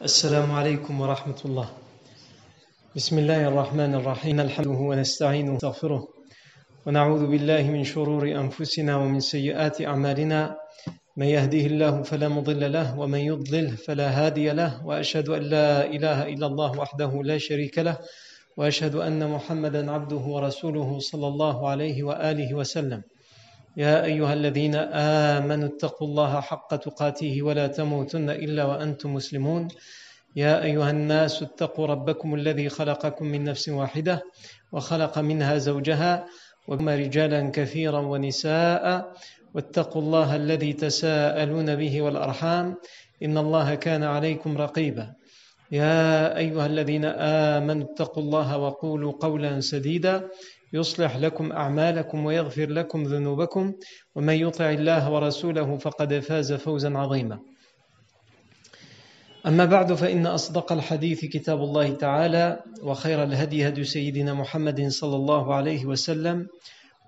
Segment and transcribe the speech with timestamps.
[0.00, 1.68] السلام عليكم ورحمة الله.
[2.96, 4.40] بسم الله الرحمن الرحيم.
[4.40, 6.08] الحمد ونستعينه ونستغفره
[6.86, 10.56] ونعوذ بالله من شرور أنفسنا ومن سيئات أعمالنا.
[11.16, 14.86] من يهده الله فلا مضل له ومن يضلل فلا هادي له.
[14.86, 18.00] وأشهد أن لا إله إلا الله وحده لا شريك له.
[18.56, 23.02] وأشهد أن محمدا عبده ورسوله صلى الله عليه وآله وسلم.
[23.76, 24.74] يا أيها الذين
[25.38, 29.68] آمنوا اتقوا الله حق تقاته ولا تموتن إلا وأنتم مسلمون.
[30.36, 34.22] يا أيها الناس اتقوا ربكم الذي خلقكم من نفس واحدة
[34.72, 36.26] وخلق منها زوجها
[36.68, 39.12] وما رجالا كثيرا ونساء
[39.54, 42.76] واتقوا الله الذي تساءلون به والأرحام
[43.22, 45.14] إن الله كان عليكم رقيبا.
[45.72, 47.04] يا أيها الذين
[47.54, 50.28] آمنوا اتقوا الله وقولوا قولا سديدا
[50.72, 53.74] يصلح لكم أعمالكم ويغفر لكم ذنوبكم
[54.14, 57.38] ومن يطع الله ورسوله فقد فاز فوزا عظيما.
[59.46, 65.54] أما بعد فإن أصدق الحديث كتاب الله تعالى وخير الهدي هدي سيدنا محمد صلى الله
[65.54, 66.46] عليه وسلم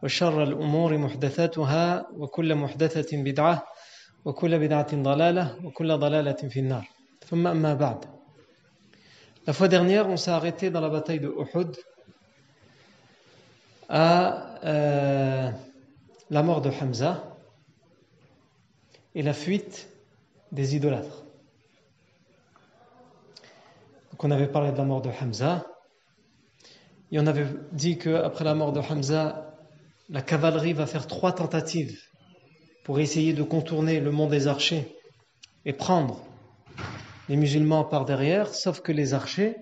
[0.02, 3.62] وشر الأمور محدثاتها وكل محدثة بدعة
[4.24, 6.88] وكل بدعة ضلالة وكل ضلالة في النار.
[7.26, 8.04] ثم أما بعد.
[9.46, 11.76] La fois dernière, on s'est arrêté dans la bataille de Uhud.
[13.88, 15.50] À euh,
[16.30, 17.36] la mort de Hamza
[19.14, 19.88] et la fuite
[20.52, 21.24] des idolâtres.
[24.10, 25.66] Donc on avait parlé de la mort de Hamza
[27.10, 29.54] et on avait dit qu'après la mort de Hamza,
[30.08, 32.00] la cavalerie va faire trois tentatives
[32.84, 34.96] pour essayer de contourner le mont des archers
[35.64, 36.20] et prendre
[37.28, 39.56] les musulmans par derrière, sauf que les archers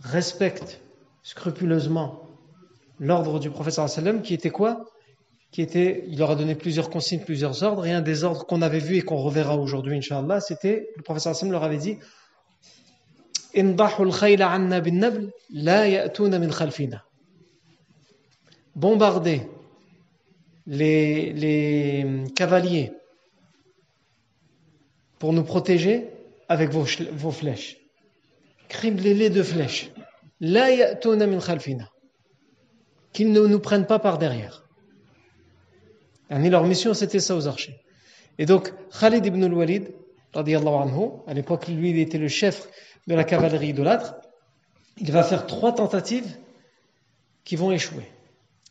[0.00, 0.80] respectent
[1.22, 2.23] scrupuleusement
[2.98, 4.86] l'ordre du prophète sallam qui était quoi?
[5.50, 8.60] Qui était, il leur a donné plusieurs consignes, plusieurs ordres, et un des ordres qu'on
[8.60, 11.98] avait vu et qu'on reverra aujourd'hui, inshallah, c'était, le prophète sallam leur avait dit
[18.74, 19.42] Bombardez
[20.66, 22.92] les, les cavaliers
[25.20, 26.08] pour nous protéger
[26.48, 27.78] avec vos, vos flèches.
[28.68, 29.90] Criblez-les de flèches.
[30.40, 31.93] La ya'tuna min khalfina
[33.14, 34.64] qu'ils ne nous prennent pas par derrière.
[36.30, 37.80] Et leur mission, c'était ça aux archers.
[38.38, 39.92] Et donc, Khalid ibn al-Walid,
[40.34, 42.68] anhu, à l'époque, lui, il était le chef
[43.06, 44.16] de la cavalerie idolâtre,
[44.98, 46.36] il va faire trois tentatives
[47.44, 48.08] qui vont échouer.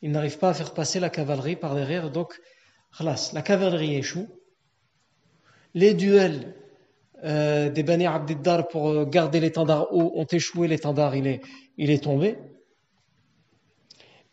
[0.01, 2.33] Il n'arrive pas à faire passer la cavalerie par derrière, donc,
[2.99, 4.27] la cavalerie échoue.
[5.73, 6.53] Les duels
[7.23, 11.39] euh, des Bani Abdiddar pour garder l'étendard haut ont échoué, l'étendard il
[11.77, 12.37] est tombé.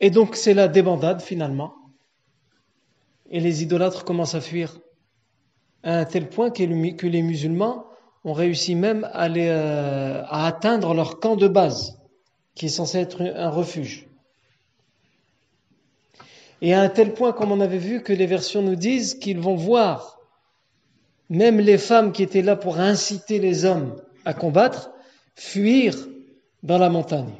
[0.01, 1.75] Et donc c'est la débandade finalement.
[3.31, 4.81] Et les idolâtres commencent à fuir
[5.83, 7.87] à un tel point que les musulmans
[8.25, 11.99] ont réussi même à, euh, à atteindre leur camp de base,
[12.55, 14.09] qui est censé être un refuge.
[16.61, 19.41] Et à un tel point, comme on avait vu, que les versions nous disent qu'ils
[19.41, 20.19] vont voir
[21.31, 24.91] même les femmes qui étaient là pour inciter les hommes à combattre,
[25.37, 25.97] fuir
[26.63, 27.40] dans la montagne.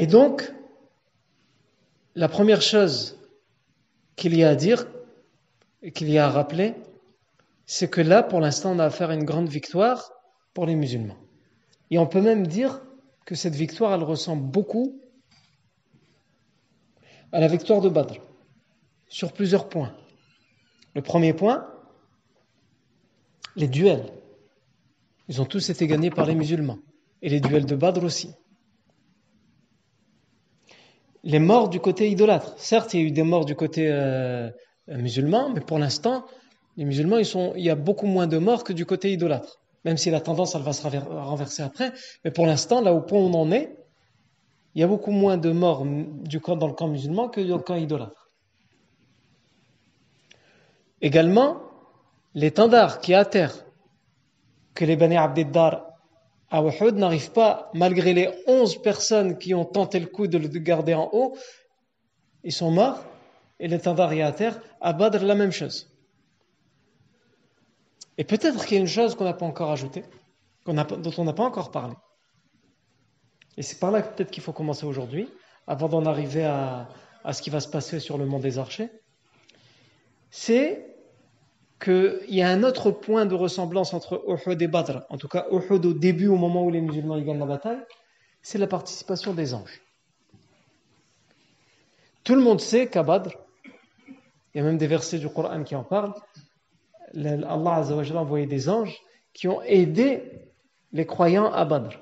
[0.00, 0.54] Et donc,
[2.14, 3.18] la première chose
[4.14, 4.86] qu'il y a à dire
[5.92, 6.76] qu'il y a à rappeler,
[7.66, 10.12] c'est que là, pour l'instant, on a affaire à une grande victoire
[10.54, 11.16] pour les musulmans.
[11.90, 12.80] Et on peut même dire
[13.26, 15.00] que cette victoire, elle ressemble beaucoup
[17.32, 18.20] à la victoire de Badr,
[19.08, 19.96] sur plusieurs points.
[20.94, 21.66] Le premier point,
[23.56, 24.12] les duels.
[25.26, 26.78] Ils ont tous été gagnés par les musulmans.
[27.20, 28.32] Et les duels de Badr aussi
[31.24, 32.54] les morts du côté idolâtre.
[32.58, 34.50] Certes, il y a eu des morts du côté euh,
[34.88, 36.24] musulman, mais pour l'instant,
[36.76, 39.60] les musulmans, il y a beaucoup moins de morts que du côté idolâtre.
[39.84, 41.92] Même si la tendance, elle va se renverser après.
[42.24, 43.76] Mais pour l'instant, là où on en est,
[44.74, 47.74] il y a beaucoup moins de morts dans le camp musulman que dans le camp
[47.74, 48.30] idolâtre.
[51.00, 51.58] Également,
[52.34, 53.64] l'étendard qui est à terre,
[54.74, 55.87] que les Bani Abdiddar
[56.50, 60.94] à n'arrive pas, malgré les onze personnes qui ont tenté le coup de le garder
[60.94, 61.36] en haut,
[62.42, 63.04] ils sont morts
[63.60, 64.60] et l'étendard est à terre.
[64.80, 65.90] À Badr, la même chose.
[68.16, 70.04] Et peut-être qu'il y a une chose qu'on n'a pas encore ajoutée,
[70.64, 71.94] dont on n'a pas encore parlé.
[73.56, 75.28] Et c'est par là peut-être qu'il faut commencer aujourd'hui,
[75.66, 76.88] avant d'en arriver à,
[77.24, 78.88] à ce qui va se passer sur le mont des archers.
[80.30, 80.97] C'est
[81.80, 85.46] qu'il y a un autre point de ressemblance entre Uhud et Badr, en tout cas
[85.50, 87.84] Uhud au début, au moment où les musulmans gagnent la bataille,
[88.42, 89.80] c'est la participation des anges.
[92.24, 93.30] Tout le monde sait qu'à Badr,
[93.64, 96.14] il il y a même des versets du Coran qui en parlent,
[97.14, 98.98] Allah a envoyé des anges
[99.32, 100.22] qui ont aidé
[100.92, 101.96] les croyants à Badr.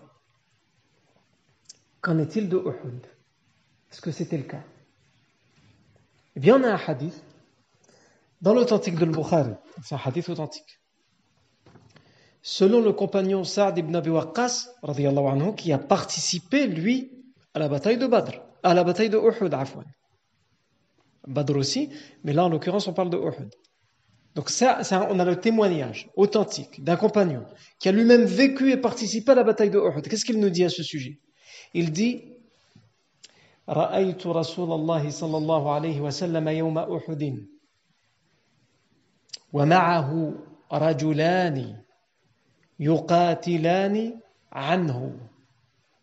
[2.00, 3.06] Qu'en est-il de Uhud?
[3.92, 4.62] Est-ce que c'était le cas?
[6.34, 7.22] Eh bien, on a un hadith
[8.42, 10.80] dans l'authentique de Bukhari, c'est un hadith authentique.
[12.42, 17.10] Selon le compagnon Saad ibn Abi Waqqas, anhu, qui a participé, lui,
[17.54, 19.86] à la bataille de Badr, à la bataille de Uhud, Afwan.
[21.26, 21.90] Badr aussi,
[22.22, 23.50] mais là, en l'occurrence, on parle de Uhud.
[24.34, 24.80] Donc ça,
[25.10, 27.44] on a le témoignage authentique d'un compagnon
[27.80, 30.06] qui a lui-même vécu et participé à la bataille de Uhud.
[30.06, 31.18] Qu'est-ce qu'il nous dit à ce sujet?
[31.72, 32.34] Il dit
[33.66, 37.36] «Ra'aytu Rasulallah sallallahu alayhi wa sallam yawma Uhudin»
[39.52, 40.34] ومعه
[40.72, 41.82] رجلان
[42.80, 44.20] يقاتلان
[44.52, 45.20] عنه.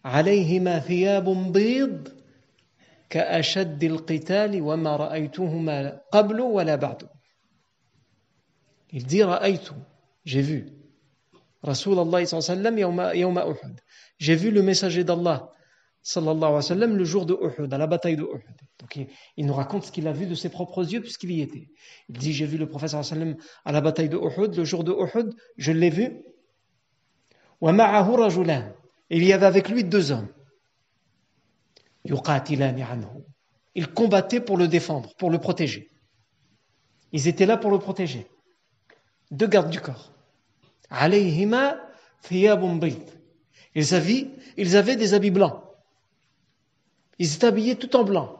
[0.06, 2.08] عليهما ثياب بيض
[3.10, 7.10] كأشد القتال وما رأيتهما قبل ولا بعد.
[8.94, 9.70] Il dit رأيت.
[10.26, 10.84] J'ai vu.
[11.66, 13.80] رسول الله صلى الله عليه وسلم يوم, يوم أحد.
[14.20, 15.53] J'ai vu le messager d'Allah.
[16.04, 18.44] Sallallahu wa le jour de Uhud, à la bataille de Uhud.
[18.80, 19.00] Donc
[19.38, 21.70] il, nous raconte ce qu'il a vu de ses propres yeux puisqu'il y était.
[22.10, 25.34] Il dit J'ai vu le prophète à la bataille de Uhud, le jour de Uhud,
[25.58, 26.22] je l'ai vu.
[29.10, 30.28] Il y avait avec lui deux hommes.
[33.76, 35.88] Ils combattaient pour le défendre, pour le protéger.
[37.14, 38.28] Ils étaient là pour le protéger
[39.34, 40.12] deux gardes du corps.
[43.76, 44.28] Ils avaient,
[44.58, 45.60] ils avaient des habits blancs.
[47.20, 48.40] Ils étaient habillés tout en blanc.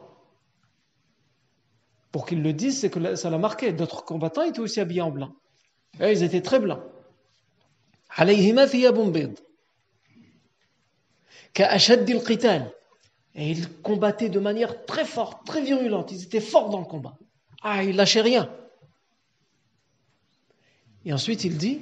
[2.12, 3.72] Pour qu'ils le disent, c'est que ça l'a marqué.
[3.72, 5.34] D'autres combattants étaient aussi habillés en blanc.
[6.00, 6.82] Ils étaient très blancs.
[13.36, 16.12] Et ils combattaient de manière très forte, très virulente.
[16.12, 17.16] Ils étaient forts dans le combat.
[17.62, 18.48] Ah, ils lâchaient rien.
[21.04, 21.80] Et ensuite, il dit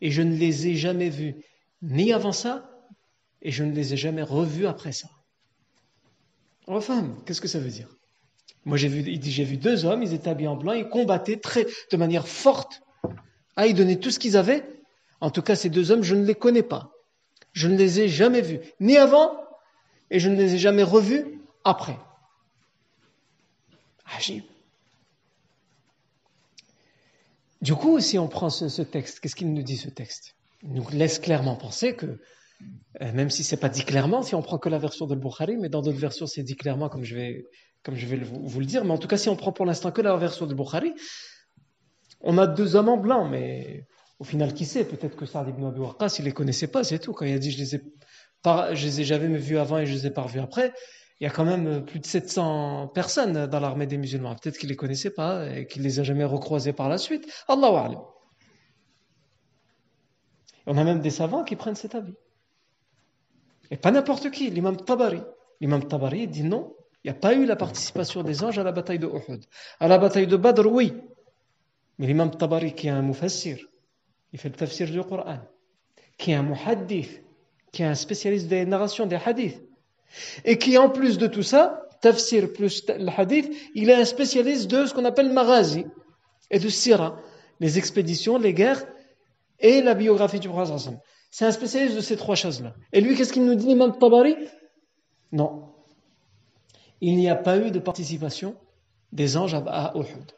[0.00, 1.36] Et je ne les ai jamais vus
[1.84, 2.70] ni avant ça,
[3.42, 5.08] et je ne les ai jamais revus après ça.
[6.66, 7.88] Enfin, qu'est-ce que ça veut dire?
[8.64, 11.40] Moi, j'ai vu, il j'ai vu deux hommes, ils étaient habillés en blanc, ils combattaient
[11.90, 12.82] de manière forte.
[13.56, 14.64] Ah, ils donnaient tout ce qu'ils avaient.
[15.20, 16.90] En tout cas, ces deux hommes, je ne les connais pas.
[17.52, 19.36] Je ne les ai jamais vus, ni avant,
[20.10, 21.98] et je ne les ai jamais revus après.
[27.60, 30.34] Du coup, si on prend ce, texte, qu'est-ce qu'il nous dit ce texte?
[30.64, 32.20] Nous laisse clairement penser que,
[33.00, 35.56] euh, même si c'est pas dit clairement, si on prend que la version de Bukhari,
[35.56, 37.44] mais dans d'autres versions c'est dit clairement, comme je vais,
[37.82, 39.90] comme je vais vous, le dire, mais en tout cas, si on prend pour l'instant
[39.90, 40.94] que la version de Bukhari,
[42.20, 43.86] on a deux hommes en blanc, mais
[44.18, 44.84] au final, qui sait?
[44.84, 47.12] Peut-être que Saad ibn Abi Waqqas, il les connaissait pas, c'est tout.
[47.12, 47.82] Quand il a dit je les ai,
[48.44, 50.72] je les ai jamais vus avant et je les ai pas revus après,
[51.20, 54.34] il y a quand même euh, plus de 700 personnes dans l'armée des musulmans.
[54.34, 57.26] Peut-être qu'il ne les connaissait pas et qu'il les a jamais recroisés par la suite.
[57.48, 58.13] Allahu A'lam.
[60.66, 62.14] On a même des savants qui prennent cet avis.
[63.70, 65.20] Et pas n'importe qui, l'imam Tabari.
[65.60, 68.72] L'imam Tabari dit non, il n'y a pas eu la participation des anges à la
[68.72, 69.44] bataille de Uhud.
[69.80, 70.94] À la bataille de Badr, oui.
[71.98, 73.58] Mais l'imam Tabari, qui est un mufassir,
[74.32, 75.38] il fait le tafsir du Coran,
[76.18, 77.22] qui est un muhaddith,
[77.72, 79.62] qui est un spécialiste des narrations des hadiths,
[80.44, 84.70] et qui, en plus de tout ça, tafsir plus le hadith, il est un spécialiste
[84.70, 85.86] de ce qu'on appelle maghazi
[86.50, 87.20] et de sira,
[87.60, 88.84] les expéditions, les guerres
[89.58, 90.94] et la biographie du prophète.
[91.30, 92.74] C'est un spécialiste de ces trois choses-là.
[92.92, 94.36] Et lui, qu'est-ce qu'il nous dit, l'imam Tabari?
[95.32, 95.74] Non.
[97.00, 98.56] Il n'y a pas eu de participation
[99.12, 100.32] des anges à Uhud.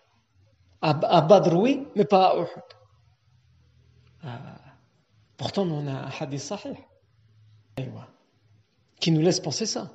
[0.80, 2.62] À Badr, oui, mais pas à Uhud.
[4.22, 4.38] Ah.
[5.36, 6.76] Pourtant, on a un hadith sahih
[9.00, 9.90] qui nous laisse penser ça.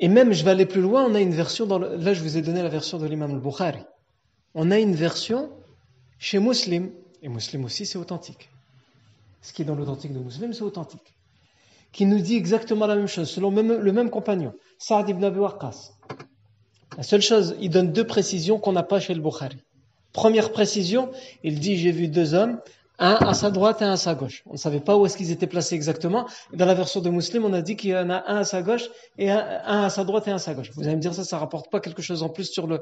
[0.00, 2.36] Et même, je vais aller plus loin, on a une version, dans là je vous
[2.36, 3.84] ai donné la version de l'imam al-Bukhari.
[4.54, 5.50] On a une version
[6.18, 6.90] chez Muslim,
[7.22, 8.50] et Muslim aussi c'est authentique.
[9.40, 11.14] Ce qui est dans l'authentique de Muslim, c'est authentique.
[11.92, 15.92] Qui nous dit exactement la même chose, selon le même compagnon, Saad ibn Abi Waqqas.
[16.96, 19.56] La seule chose, il donne deux précisions qu'on n'a pas chez le Bukhari.
[20.12, 21.10] Première précision,
[21.42, 22.60] il dit J'ai vu deux hommes,
[23.02, 24.42] un à sa droite et un à sa gauche.
[24.46, 26.28] On ne savait pas où est-ce qu'ils étaient placés exactement.
[26.52, 28.62] Dans la version de Muslim, on a dit qu'il y en a un à sa
[28.62, 30.70] gauche et un, à sa droite et un à sa gauche.
[30.74, 32.78] Vous allez me dire ça, ça rapporte pas quelque chose en plus sur le,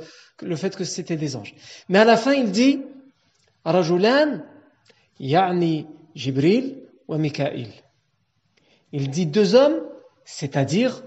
[0.56, 1.54] fait que c'était des anges.
[1.88, 2.82] Mais à la fin, il dit
[3.64, 4.42] Rajulan,
[5.18, 7.68] ya'ni Jibril wa Mikail.
[8.92, 9.80] Il dit deux hommes,
[10.24, 11.02] c'est-à-dire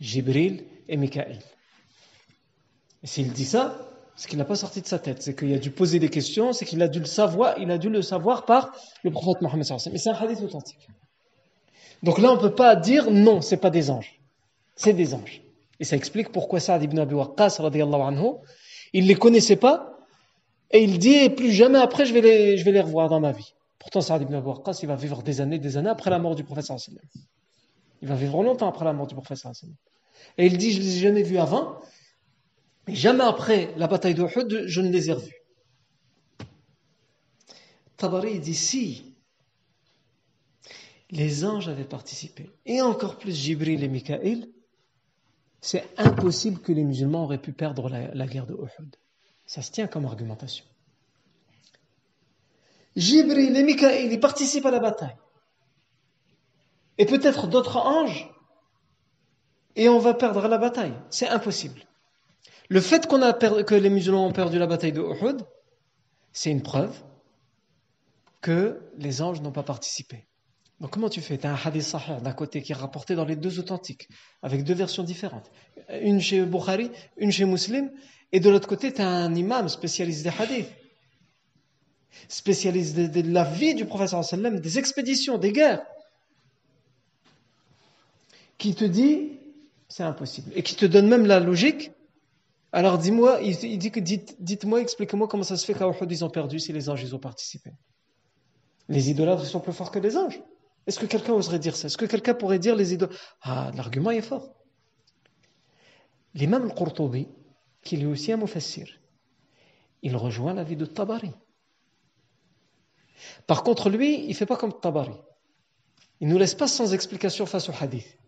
[0.00, 1.38] Jibril et Mikail.
[3.02, 3.89] Et s'il dit ça,
[4.20, 6.52] ce qu'il n'a pas sorti de sa tête, c'est qu'il a dû poser des questions,
[6.52, 8.70] c'est qu'il a dû le savoir, il a dû le savoir par
[9.02, 10.88] le prophète Mohammed Mais c'est un hadith authentique.
[12.02, 14.20] Donc là, on ne peut pas dire non, c'est pas des anges.
[14.76, 15.40] C'est des anges.
[15.78, 18.32] Et ça explique pourquoi Saad ibn Abi Waqqas, anhu,
[18.92, 19.96] il ne les connaissait pas,
[20.70, 23.32] et il dit, plus jamais après, je vais les, je vais les revoir dans ma
[23.32, 23.54] vie.
[23.78, 26.34] Pourtant, Saad ibn Abi Waqqas, il va vivre des années, des années après la mort
[26.34, 26.66] du prophète
[28.02, 29.38] Il va vivre longtemps après la mort du prophète
[30.36, 31.80] Et il dit, je les ai jamais vus avant,
[32.88, 34.26] jamais après la bataille de
[34.66, 35.40] je ne les ai revus.
[37.96, 39.14] Tabari dit, si
[41.10, 44.48] les anges avaient participé, et encore plus Jibril et Mikaël,
[45.60, 48.56] c'est impossible que les musulmans auraient pu perdre la, guerre de.
[49.44, 50.64] Ça se tient comme argumentation.
[52.96, 55.16] Jibril et Mikaël, ils participent à la bataille.
[56.96, 58.30] Et peut-être d'autres anges,
[59.76, 60.94] et on va perdre la bataille.
[61.10, 61.82] C'est impossible.
[62.70, 65.42] Le fait qu'on a que les musulmans ont perdu la bataille de Uhud,
[66.32, 66.96] c'est une preuve
[68.40, 70.24] que les anges n'ont pas participé.
[70.78, 71.36] Donc comment tu fais?
[71.36, 74.08] Tu as un hadith sahih d'un côté qui est rapporté dans les deux authentiques,
[74.40, 75.50] avec deux versions différentes.
[76.00, 77.90] Une chez Bukhari, une chez Muslim,
[78.30, 80.68] et de l'autre côté, tu as un imam spécialiste des hadiths,
[82.28, 85.82] spécialiste de, la vie du professeur sallam, des expéditions, des guerres,
[88.58, 89.32] qui te dit,
[89.88, 91.90] c'est impossible, et qui te donne même la logique.
[92.72, 96.30] Alors dis-moi, il, dit que dites-moi, expliquez-moi comment ça se fait qu'à Uhud ils ont
[96.30, 97.70] perdu si les anges ils ont participé.
[98.88, 100.40] Les idolâtres sont plus forts que les anges.
[100.86, 101.86] Est-ce que quelqu'un oserait dire ça?
[101.86, 104.54] Est-ce que quelqu'un pourrait dire les idoles Ah, l'argument est fort.
[106.34, 107.28] L'imam al-Qurtubi,
[107.82, 108.86] qui est aussi un mufassir,
[110.02, 111.32] il rejoint la vie de Tabari.
[113.46, 115.14] Par contre, lui, il ne fait pas comme Tabari.
[116.20, 118.18] Il ne nous laisse pas sans explication face au hadith.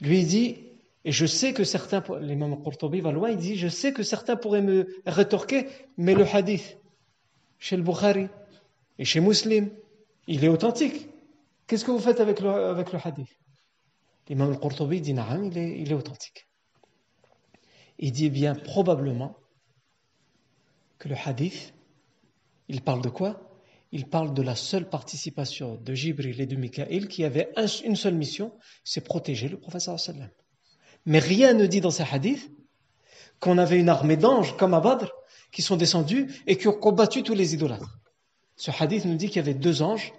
[0.00, 0.69] Lui, il dit,
[1.04, 4.36] et je sais que certains, l'imam al-Qurtubi va loin, il dit, je sais que certains
[4.36, 6.78] pourraient me rétorquer, mais le hadith,
[7.58, 8.28] chez le Bukhari
[8.98, 9.70] et chez Muslim,
[10.26, 11.08] il est authentique.
[11.66, 12.50] Qu'est-ce que vous faites avec le,
[13.02, 13.28] hadith?
[14.28, 16.46] L'imam al-Qurtubi dit Naam, il est, il est authentique.
[17.98, 19.36] Il dit bien probablement
[20.98, 21.72] que le hadith,
[22.68, 23.46] il parle de quoi?
[23.90, 27.52] Il parle de la seule participation de Jibril et de Mikaël qui avait
[27.84, 28.52] une seule mission,
[28.84, 30.30] c'est protéger le prophète sallam.
[31.06, 32.50] Mais rien ne dit dans ces hadiths
[33.40, 35.10] qu'on avait une armée d'anges comme à Badr
[35.50, 37.98] qui sont descendus et qui ont combattu tous les idolâtres.
[38.56, 40.12] Ce hadith nous dit qu'il y avait deux anges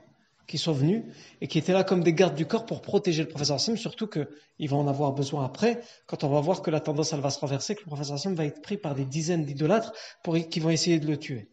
[0.48, 1.04] qui sont venus
[1.40, 4.08] et qui étaient là comme des gardes du corps pour protéger le professeur Hassim, surtout
[4.08, 7.30] qu'ils vont en avoir besoin après, quand on va voir que la tendance elle va
[7.30, 9.94] se renverser, que le professeur Hassim va être pris par des dizaines d'idolâtres
[10.50, 11.48] qui vont essayer de le tuer.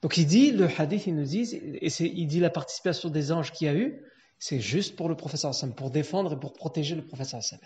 [0.00, 3.52] Donc il dit, le hadith, il nous dit, et il dit la participation des anges
[3.52, 4.02] qu'il y a eu,
[4.40, 7.58] c'est juste pour le professeur Hassim, pour défendre et pour protéger le professeur Hassim.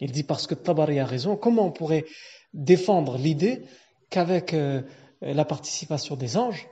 [0.00, 2.04] Il dit parce que Tabari a raison, comment on pourrait
[2.52, 3.62] défendre l'idée
[4.10, 4.82] qu'avec euh,
[5.22, 6.68] la participation des anges,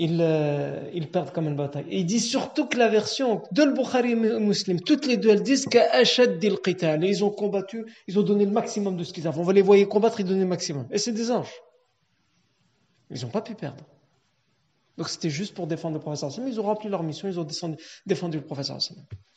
[0.00, 1.86] euh, ils, perdent comme une bataille.
[1.90, 5.66] Il dit surtout que la version de Bukhari et Muslim, toutes les deux, elles disent
[5.66, 7.04] qu'Achad dil qital.
[7.04, 9.38] Ils ont combattu, ils ont donné le maximum de ce qu'ils avaient.
[9.38, 10.86] On va les voir combattre, ils donnaient le maximum.
[10.92, 11.52] Et c'est des anges.
[13.10, 13.84] Ils n'ont pas pu perdre.
[14.98, 17.46] Donc c'était juste pour défendre le professeur Ils ont rempli leur mission, ils ont
[18.06, 18.78] défendu le professeur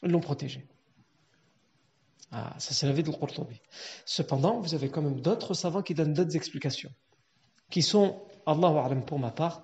[0.03, 0.67] Ils l'ont protégé.
[2.31, 3.61] Ah, ça c'est la vie de Qurtubi.
[4.05, 6.91] Cependant, vous avez quand même d'autres savants qui donnent d'autres explications,
[7.69, 9.63] qui sont, Allahu A'lam pour ma part,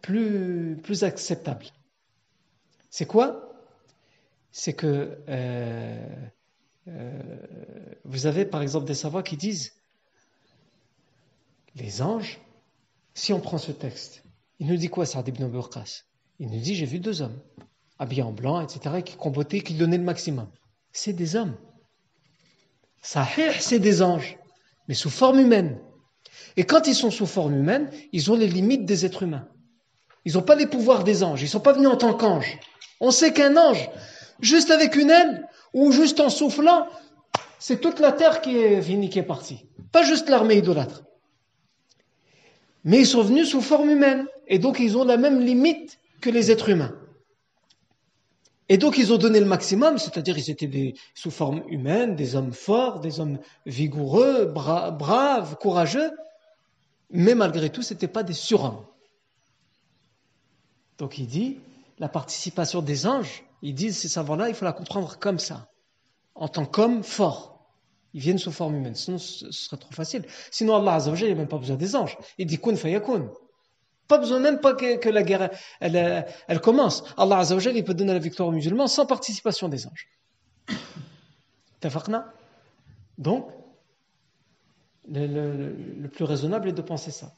[0.00, 1.66] plus, plus acceptables.
[2.90, 3.52] C'est quoi?
[4.52, 6.16] C'est que euh,
[6.88, 7.22] euh,
[8.04, 9.72] vous avez par exemple des savants qui disent
[11.76, 12.40] les anges,
[13.14, 14.24] si on prend ce texte,
[14.60, 15.50] il nous dit quoi, Sa'd ibn
[16.38, 17.40] Il nous dit j'ai vu deux hommes,
[17.98, 20.48] habillés en blanc, etc., qui combattaient, qui donnaient le maximum
[20.92, 21.56] c'est des hommes.
[23.02, 24.38] Sahih, c'est des anges,
[24.88, 25.78] mais sous forme humaine.
[26.56, 29.48] Et quand ils sont sous forme humaine, ils ont les limites des êtres humains.
[30.24, 31.40] Ils n'ont pas les pouvoirs des anges.
[31.40, 32.58] Ils ne sont pas venus en tant qu'anges.
[33.00, 33.88] On sait qu'un ange,
[34.40, 36.86] juste avec une aile ou juste en soufflant,
[37.58, 39.66] c'est toute la terre qui est finie, qui est partie.
[39.92, 41.02] Pas juste l'armée idolâtre.
[42.84, 44.26] Mais ils sont venus sous forme humaine.
[44.48, 46.94] Et donc ils ont la même limite que les êtres humains.
[48.68, 52.52] Et donc ils ont donné le maximum, c'est-à-dire ils étaient sous forme humaine, des hommes
[52.52, 56.12] forts, des hommes vigoureux, braves, courageux,
[57.10, 58.86] mais malgré tout, ce n'étaient pas des surhommes.
[60.98, 61.58] Donc il dit,
[61.98, 65.68] la participation des anges, ils disent ces savants-là, il faut la comprendre comme ça,
[66.36, 67.59] en tant qu'hommes forts.
[68.12, 70.24] Ils viennent sous forme humaine, sinon ce serait trop facile.
[70.50, 72.16] Sinon Allah Azzawajal, il n'a même pas besoin des anges.
[72.38, 73.30] Il dit kun fayakun.
[74.08, 75.50] Pas besoin même pas que, la guerre
[75.80, 77.04] elle, commence.
[77.16, 80.08] Allah Azzawajal, il peut donner la victoire aux musulmans sans participation des anges.
[83.18, 83.48] Donc,
[85.08, 87.32] le, plus raisonnable est de penser ça.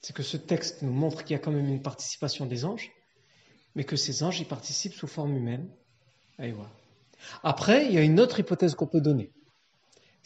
[0.00, 2.90] c'est que ce texte nous montre qu'il y a quand même une participation des anges,
[3.74, 5.68] mais que ces anges y participent sous forme humaine.
[7.42, 9.32] Après, il y a une autre hypothèse qu'on peut donner.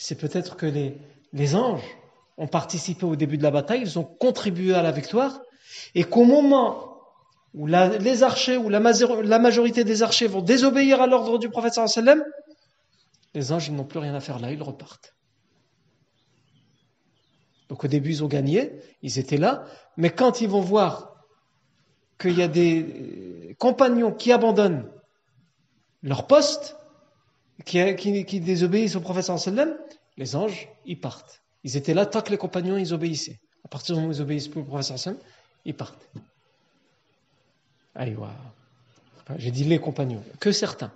[0.02, 1.85] C'est peut-être que les, anges
[2.38, 5.42] ont participé au début de la bataille, ils ont contribué à la victoire,
[5.95, 7.02] et qu'au moment
[7.52, 12.25] où les archers ou la, majorité des archers vont désobéir à l'ordre du prophète sallam,
[13.35, 15.14] les anges n'ont plus rien à faire là, ils repartent.
[17.69, 19.66] Donc au début ils ont gagné, ils étaient là,
[19.99, 21.26] mais quand ils vont voir
[22.19, 24.90] qu'il y a des compagnons qui abandonnent
[26.02, 26.79] leur poste,
[27.64, 29.75] qui, désobéissent au prophète sallam,
[30.17, 31.43] les anges, ils partent.
[31.64, 33.40] Ils étaient là tant que les compagnons, ils obéissaient.
[33.64, 35.19] À partir du moment où ils obéissent plus au prophète sallam,
[35.64, 36.09] ils partent.
[39.37, 40.93] J'ai dit les compagnons, que certains.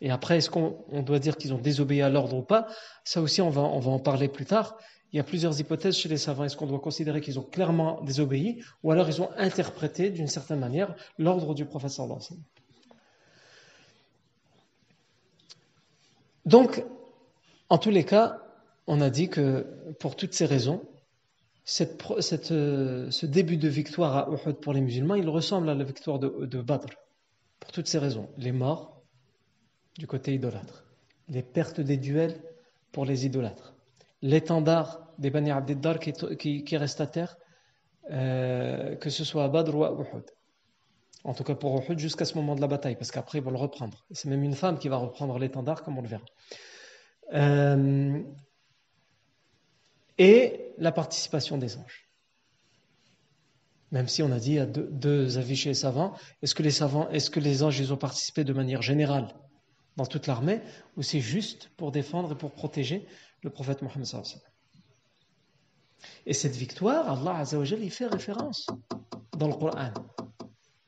[0.00, 2.68] Et après, est-ce qu'on doit dire qu'ils ont désobéi à l'ordre ou pas?
[3.04, 4.76] Ça aussi, on va, on va en parler plus tard.
[5.12, 6.44] Il y a plusieurs hypothèses chez les savants.
[6.44, 10.60] Est-ce qu'on doit considérer qu'ils ont clairement désobéi ou alors ils ont interprété d'une certaine
[10.60, 12.44] manière l'ordre du professeur d'enseignement
[16.48, 16.82] Donc,
[17.68, 18.40] en tous les cas,
[18.86, 19.66] on a dit que
[20.00, 20.80] pour toutes ces raisons,
[21.82, 26.18] euh, ce début de victoire à Uhud pour les musulmans, il ressemble à la victoire
[26.18, 26.88] de, Badr.
[27.60, 28.30] Pour toutes ces raisons.
[28.38, 29.02] Les morts
[29.98, 30.86] du côté idolâtre.
[31.28, 32.40] Les pertes des duels
[32.92, 33.74] pour les idolâtres.
[34.22, 37.36] L'étendard des Bani Abdiddar qui, qui, reste à terre,
[38.10, 40.24] euh, que ce soit à Badr ou à Uhud.
[41.24, 43.50] En tout cas pour Uhud jusqu'à ce moment de la bataille, parce qu'après ils vont
[43.50, 44.04] le reprendre.
[44.12, 46.24] C'est même une femme qui va reprendre l'étendard, comme on le verra.
[47.34, 48.22] Euh,
[50.18, 52.08] et la participation des anges.
[53.90, 57.08] Même si on a dit, y a deux, avis les savants, est-ce que les savants,
[57.10, 59.34] est-ce que les anges, ils ont participé de manière générale
[59.96, 60.60] dans toute l'armée,
[60.96, 63.06] ou c'est juste pour défendre et pour protéger
[63.42, 64.06] le prophète Mohammed
[66.26, 68.66] Et cette victoire, Allah Azzawajal, il fait référence
[69.36, 69.92] dans le Coran.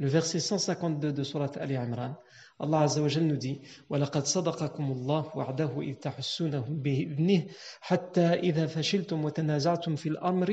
[0.01, 2.17] Le verset 152 de Surat Ali Imran,
[2.59, 7.47] Allah Azza wa Jal nous dit وَلَقَدْ صَدَقَكُمُ اللَّهُ وَعْدَهُ إِذْ تَحُسُّونَهُمْ بِإِذْنِهِ
[7.81, 10.49] حَتَّى إِذَا فَشِلْتُمْ وَتَنَازَعْتُمْ فِي الْأَمْرِ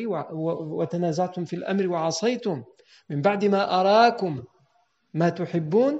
[0.79, 2.63] وَتَنَازَعْتُمْ فِي الْأَمْرِ وَعَصَيْتُمْ
[3.10, 4.43] مِنْ بَعْدِ مَا أَرَاكُمْ
[5.13, 5.99] مَا تُحِبُّونَ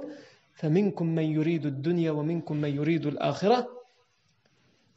[0.54, 3.68] فَمِنْكُمْ مَنْ يُرِيدُ الدُّنْيَا وَمِنْكُمْ مَنْ يُرِيدُ الْآخِرَةَ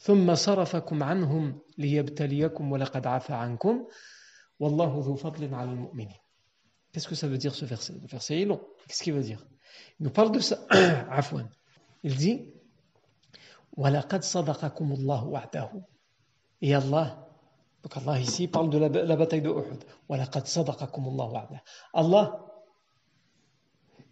[0.01, 3.87] ثم صرفكم عنهم ليبتليكم ولقد عفى عنكم
[4.59, 6.20] والله ذو فضل على المؤمنين
[6.91, 7.93] Qu'est-ce que ça veut dire ce verset?
[8.01, 8.61] Le verset est long.
[8.87, 9.45] Qu'est-ce qu'il veut dire?
[9.99, 10.59] Il nous parle de ça.
[12.03, 12.47] Il dit
[16.61, 17.29] Et Allah,
[17.83, 19.83] donc Allah ici parle de la, bataille de Uhud.
[21.93, 22.45] Allah,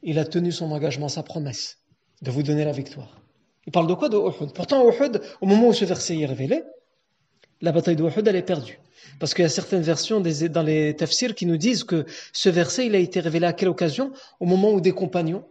[0.02, 1.80] il a tenu son engagement, sa promesse
[2.22, 3.22] de vous donner la victoire.
[3.66, 4.54] Il parle de quoi De Uhud?
[4.54, 6.64] Pourtant, Uhud, au moment où ce verset est révélé,
[7.62, 8.80] la bataille de Uhud, elle est perdue.
[9.20, 12.86] Parce qu'il y a certaines versions dans les tafsirs qui nous disent que ce verset,
[12.86, 14.12] il a été révélé à quelle occasion?
[14.40, 15.46] Au moment où des compagnons,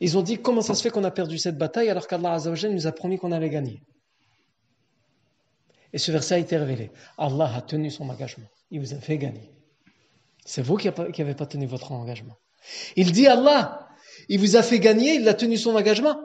[0.00, 2.38] ils ont dit comment ça se fait qu'on a perdu cette bataille alors qu'Allah
[2.70, 3.82] nous a promis qu'on allait gagner?
[5.92, 6.90] Et ce verset a été révélé.
[7.16, 8.48] Allah a tenu son engagement.
[8.70, 9.50] Il vous a fait gagner.
[10.44, 12.36] C'est vous qui n'avez pas tenu votre engagement.
[12.96, 13.85] Il dit Allah,
[14.28, 16.22] il vous a fait gagner, il a tenu son engagement.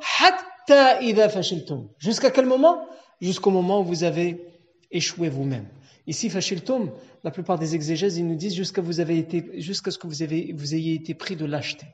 [1.99, 2.87] Jusqu'à quel moment?
[3.19, 4.51] Jusqu'au moment où vous avez
[4.91, 5.67] échouez vous-même.
[6.07, 6.91] Ici, Fashiltum,
[7.23, 10.23] la plupart des exégèses, ils nous disent jusqu'à ce que vous,
[10.73, 11.87] ayez été pris de lâcheté.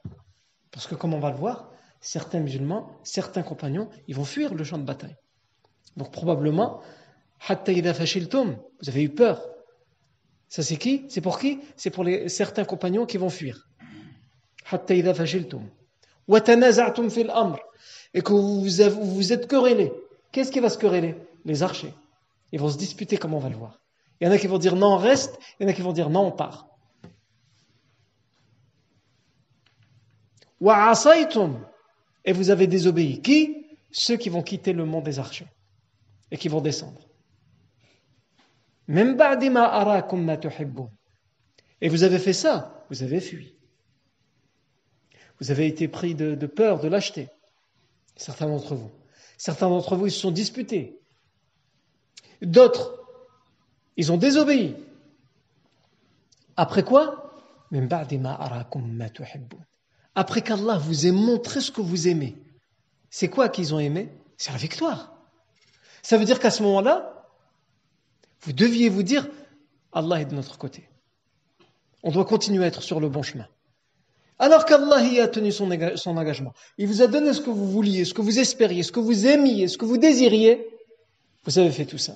[0.72, 4.63] Parce que, comme on va le voir, certains musulmans, certains compagnons, ils vont fuir le
[4.63, 5.15] champ de bataille.
[5.98, 6.82] Donc, probablement,
[7.50, 9.46] vous avez eu peur.
[10.48, 11.06] Ça, c'est qui?
[11.10, 11.60] C'est pour qui?
[11.76, 13.67] C'est pour les, certains compagnons qui vont fuir.
[18.13, 19.94] Et que vous vous, vous êtes querellés.
[20.32, 21.16] Qu'est-ce qui va se quereller?
[21.46, 21.94] Les archers.
[22.52, 23.80] Ils vont se disputer comme on va le voir.
[24.20, 25.38] Il y en a qui vont dire non, on reste.
[25.60, 26.68] Il y en a qui vont dire non, on part.
[32.26, 33.22] Et vous avez désobéi.
[33.22, 33.66] Qui?
[33.92, 35.48] Ceux qui vont quitter le monde des archers
[36.32, 37.08] et qui vont descendre.
[41.82, 43.57] Et vous avez fait ça, vous avez fui.
[45.39, 47.30] Vous avez été pris de, peur, de lâcheté.
[48.15, 48.91] Certains d'entre vous.
[49.38, 51.00] Certains d'entre vous, ils se sont disputés.
[52.41, 53.06] D'autres,
[53.95, 54.76] ils ont désobéi.
[56.56, 57.32] Après quoi?
[60.15, 62.36] Après qu'Allah vous ait montré ce que vous aimez.
[63.10, 64.10] C'est quoi qu'ils ont aimé?
[64.38, 65.13] C'est la victoire.
[66.02, 67.28] Ça veut dire qu'à ce moment-là,
[68.41, 69.28] vous deviez vous dire
[69.91, 70.89] Allah est de notre côté.
[72.04, 73.47] On doit continuer à être sur le bon chemin.
[74.39, 76.54] Alors qu'Allah y a tenu son, engagement.
[76.78, 79.26] Il vous a donné ce que vous vouliez, ce que vous espériez, ce que vous
[79.26, 80.67] aimiez, ce que vous désiriez.
[81.43, 82.15] Vous avez fait tout ça.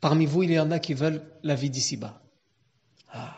[0.00, 2.22] Parmi vous, il y en a qui veulent la vie d'ici-bas.
[3.12, 3.36] Ah.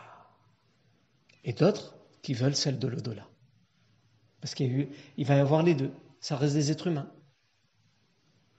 [1.43, 3.27] Et d'autres qui veulent celle de l'au-delà.
[4.39, 5.91] Parce qu'il va y avoir les deux.
[6.19, 7.11] Ça reste des êtres humains.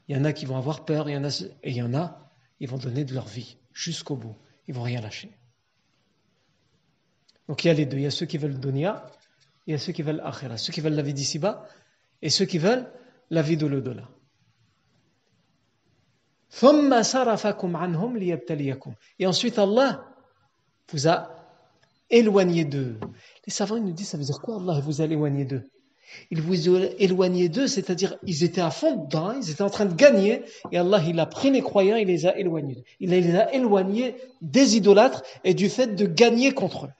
[0.08, 1.82] Il y en a qui vont avoir peur, il y en a, et il y
[1.82, 4.36] en a, ils vont donner de leur vie jusqu'au bout.
[4.66, 5.36] Ils vont rien lâcher.
[7.48, 7.98] Donc il y a les deux.
[7.98, 9.06] Il y a ceux qui veulent le dunya,
[9.66, 10.56] il y a ceux qui veulent l'akhira.
[10.56, 11.66] Ceux qui veulent la vie d'ici-bas
[12.22, 12.90] et ceux qui veulent
[13.30, 14.08] la vie de l'au-delà.
[19.18, 20.04] Et ensuite Allah
[20.88, 21.34] vous a
[22.10, 23.00] éloigné d'eux.
[23.46, 25.68] Les savants nous disent, ça veut dire quoi Allah vous a éloigné d'eux?
[26.30, 29.86] Il vous a éloigné d'eux, c'est-à-dire ils étaient à fond dedans, ils étaient en train
[29.86, 32.84] de gagner, et Allah il a pris les croyants, il les a éloignés.
[33.00, 36.90] Il les a éloignés des idolâtres et du fait de gagner contre eux.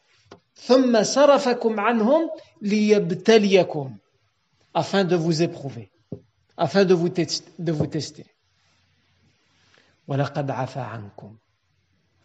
[4.74, 5.90] afin de vous éprouver,
[6.56, 8.26] afin de vous, de vous tester.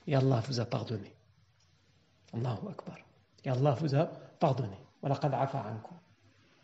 [0.07, 1.13] Et Allah vous a pardonné.
[2.33, 2.97] Allahu Akbar.
[3.45, 4.05] Et Allah vous a
[4.39, 4.77] pardonné.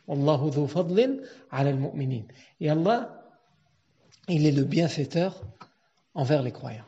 [0.07, 0.11] Et
[2.69, 3.23] Allah,
[4.27, 5.41] il est le bienfaiteur
[6.13, 6.85] envers les croyants.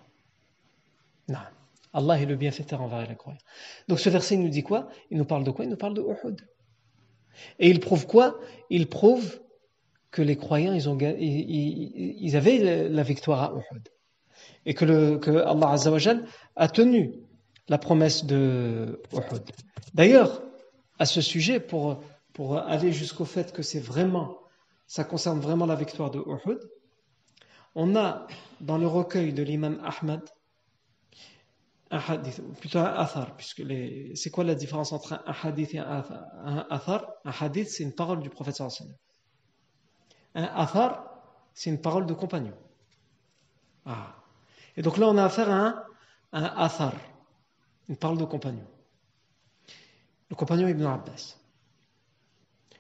[1.27, 1.39] Non.
[1.93, 3.39] Allah est le bienfaiteur envers les croyants.
[3.87, 4.89] Donc ce verset nous dit quoi?
[5.09, 5.65] Il nous parle de quoi?
[5.65, 6.41] Il nous parle de Uhud.
[7.59, 8.39] Et il prouve quoi?
[8.69, 9.39] Il prouve
[10.11, 13.87] que les croyants, ils, ont, ils, avaient la victoire à Uhud.
[14.65, 15.75] Et que, Allah
[16.55, 17.13] a tenu
[17.67, 19.43] la promesse de Uhud.
[19.93, 20.41] D'ailleurs,
[20.99, 22.01] à ce sujet, pour,
[22.37, 24.37] pour aller jusqu'au fait que c'est vraiment,
[24.85, 26.59] ça concerne vraiment la victoire de Uhud,
[27.73, 28.27] on a
[28.61, 30.21] dans le recueil de l'imam Ahmad
[31.89, 33.63] un hadith, plutôt un athar, puisque
[34.13, 36.03] c'est quoi la différence entre un hadith et un
[36.69, 37.07] athar?
[37.25, 38.93] Un hadith, c'est une parole du prophète sallallahu
[40.35, 41.09] Un athar,
[41.55, 42.53] c'est une parole de compagnon.
[43.83, 44.13] Ah.
[44.75, 45.83] Et donc là, on a affaire à un,
[46.33, 46.93] un athar,
[47.89, 48.67] une parole de compagnon.
[50.29, 51.37] Le compagnon Ibn Abbas.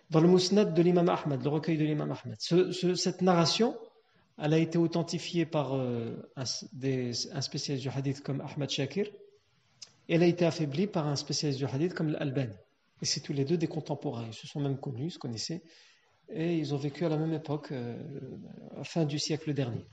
[0.09, 3.77] Dans le Musnad de l'imam Ahmad, le recueil de l'imam Ahmad, cette narration,
[4.37, 9.07] elle a été authentifiée par euh, un, spécialiste du hadith comme Ahmad Shakir,
[10.07, 12.55] et elle a été affaiblie par un spécialiste du hadith comme l'Albani.
[13.01, 14.25] Et c'est tous les deux des contemporains.
[14.27, 15.61] Ils se sont même connus, ils se connaissaient,
[16.29, 17.97] et ils ont vécu à la même époque, euh,
[18.83, 19.85] fin du siècle dernier.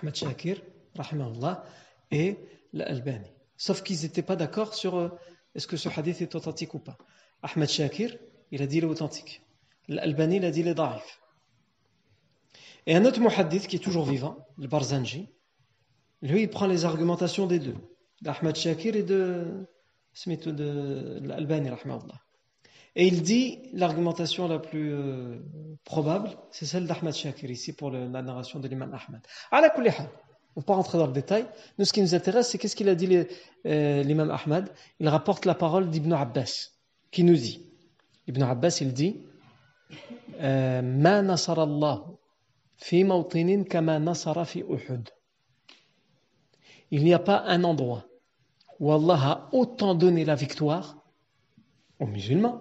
[0.00, 0.60] Ahmad Shakir,
[0.96, 1.64] rahimahullah,
[2.10, 2.38] et
[2.72, 3.30] l'Albani.
[3.56, 5.08] Sauf qu'ils n'étaient pas d'accord sur euh,
[5.54, 6.96] est-ce que ce hadith est authentique ou pas.
[7.42, 8.16] Ahmad Shakir,
[8.52, 9.42] il a dit il est authentique.
[9.88, 11.20] L'Albani, il a dit daif.
[12.86, 15.28] Et un autre muhaddith qui est toujours vivant, le Barzanji,
[16.20, 17.74] lui, il prend les argumentations des deux,
[18.20, 19.66] d'Ahmad Shakir et de,
[20.26, 21.70] de l'Albani,
[22.94, 25.38] Et il dit l'argumentation la plus euh,
[25.84, 29.22] probable, c'est celle d'Ahmad Shakir, ici pour la narration de l'imam Ahmad.
[29.50, 31.46] On ne va pas rentrer dans le détail.
[31.78, 33.26] Nous, ce qui nous intéresse, c'est qu'est-ce qu'il a dit
[33.66, 34.70] euh, l'imam Ahmad?
[35.00, 36.72] Il rapporte la parole d'Ibn Abbas,
[37.10, 37.71] qui nous dit
[38.28, 39.20] Ibn Abbas, il dit
[40.40, 40.80] euh,
[46.90, 48.04] il n'y a pas un endroit
[48.80, 50.96] où Allah a autant donné la victoire
[52.00, 52.60] aux musulmans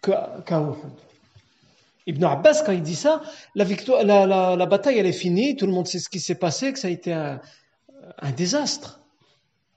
[0.00, 0.92] qu'à Uhud.
[2.06, 3.22] Ibn Abbas, quand il dit ça,
[3.54, 6.72] la, victoire, la, bataille, elle est finie, tout le monde sait ce qui s'est passé,
[6.72, 7.40] que ça a été un
[8.36, 9.01] désastre.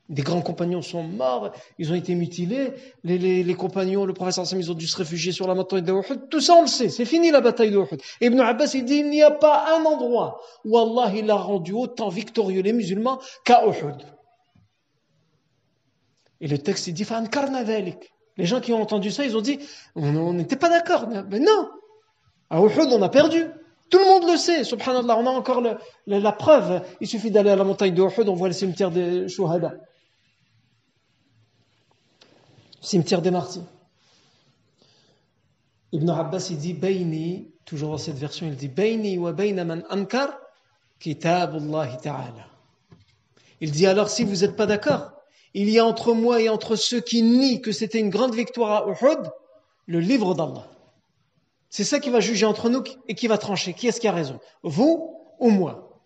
[0.07, 4.71] Des grands compagnons sont morts, ils ont été mutilés, les, compagnons, le professeur Sam, ils
[4.71, 6.29] ont dû se réfugier sur la montagne de Uhud.
[6.29, 7.99] Tout ça, on le sait, c'est fini la bataille de Uhud.
[8.21, 11.73] Ibn Abbas, il dit, il n'y a pas un endroit où Allah, il a rendu
[11.73, 13.95] autant victorieux les musulmans qu'à Uhud.
[16.39, 17.07] Et le texte, il dit,
[18.37, 19.57] les gens qui ont entendu ça, ils ont dit,
[19.95, 21.07] on n'était pas d'accord.
[21.31, 21.69] Mais non,
[22.51, 23.47] à Uhud, on a perdu.
[23.89, 25.63] Tout le monde le sait, subhanallah, on a encore
[26.05, 26.83] la preuve.
[27.01, 29.73] Il suffit d'aller à la montagne de on voit le cimetière des Shuhada
[32.85, 33.63] cimetière des martyrs.
[35.91, 40.37] Ibn Abbas, il dit Bayni, toujours dans cette version, il dit Bayni wa man ankar
[40.99, 42.47] kitabullah ta'ala.
[43.61, 45.11] Il dit alors, si vous n'êtes pas d'accord,
[45.53, 48.83] il y a entre moi et entre ceux qui nient que c'était une grande victoire
[48.83, 49.31] à Uhud,
[49.87, 50.67] le livre d'Allah.
[51.69, 53.73] C'est ça qui va juger entre nous et qui va trancher.
[53.73, 54.39] Qui est-ce qui a raison?
[54.63, 56.01] Vous ou moi?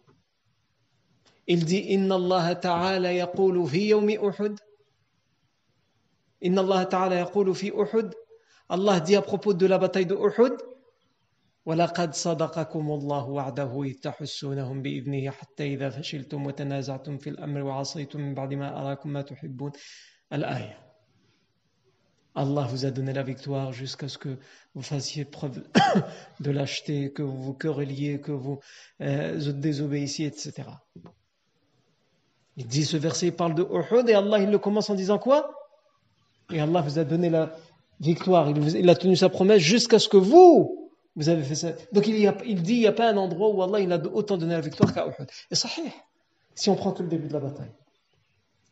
[1.47, 4.59] Il dit Inna Allah ta'ala yaqulu fi yawmi Uhud
[6.40, 8.14] Inna Allah ta'ala yaqulu fi Uhud.
[8.68, 10.56] Allah dit à propos de la bataille de Uhud.
[11.66, 18.34] ولقد صدقكم الله وعده إذ تحسونهم بإذنه حتى إذا فشلتم وتنازعتم في الأمر وعصيتم من
[18.34, 19.72] بعد ما أراكم ما تحبون
[20.32, 20.78] الآية
[22.36, 24.36] Allah vous a donné la victoire jusqu'à ce que
[24.74, 25.62] vous fassiez preuve
[26.40, 28.58] de lâcheté, que vous vous querelliez, que vous
[29.00, 30.64] euh, désobéissiez, etc.
[32.56, 35.20] Il dit ce verset, il parle de Uhud et Allah il le commence en disant
[35.20, 35.57] quoi
[36.51, 37.55] Et Allah vous a donné la
[37.99, 41.73] victoire, il, a tenu sa promesse jusqu'à ce que vous, vous avez fait ça.
[41.91, 44.37] Donc il, il dit il n'y a pas un endroit où Allah il a autant
[44.37, 45.27] donné la victoire qu'à Uhud.
[45.51, 45.91] Et sahih,
[46.55, 47.71] si on prend que le début de la bataille.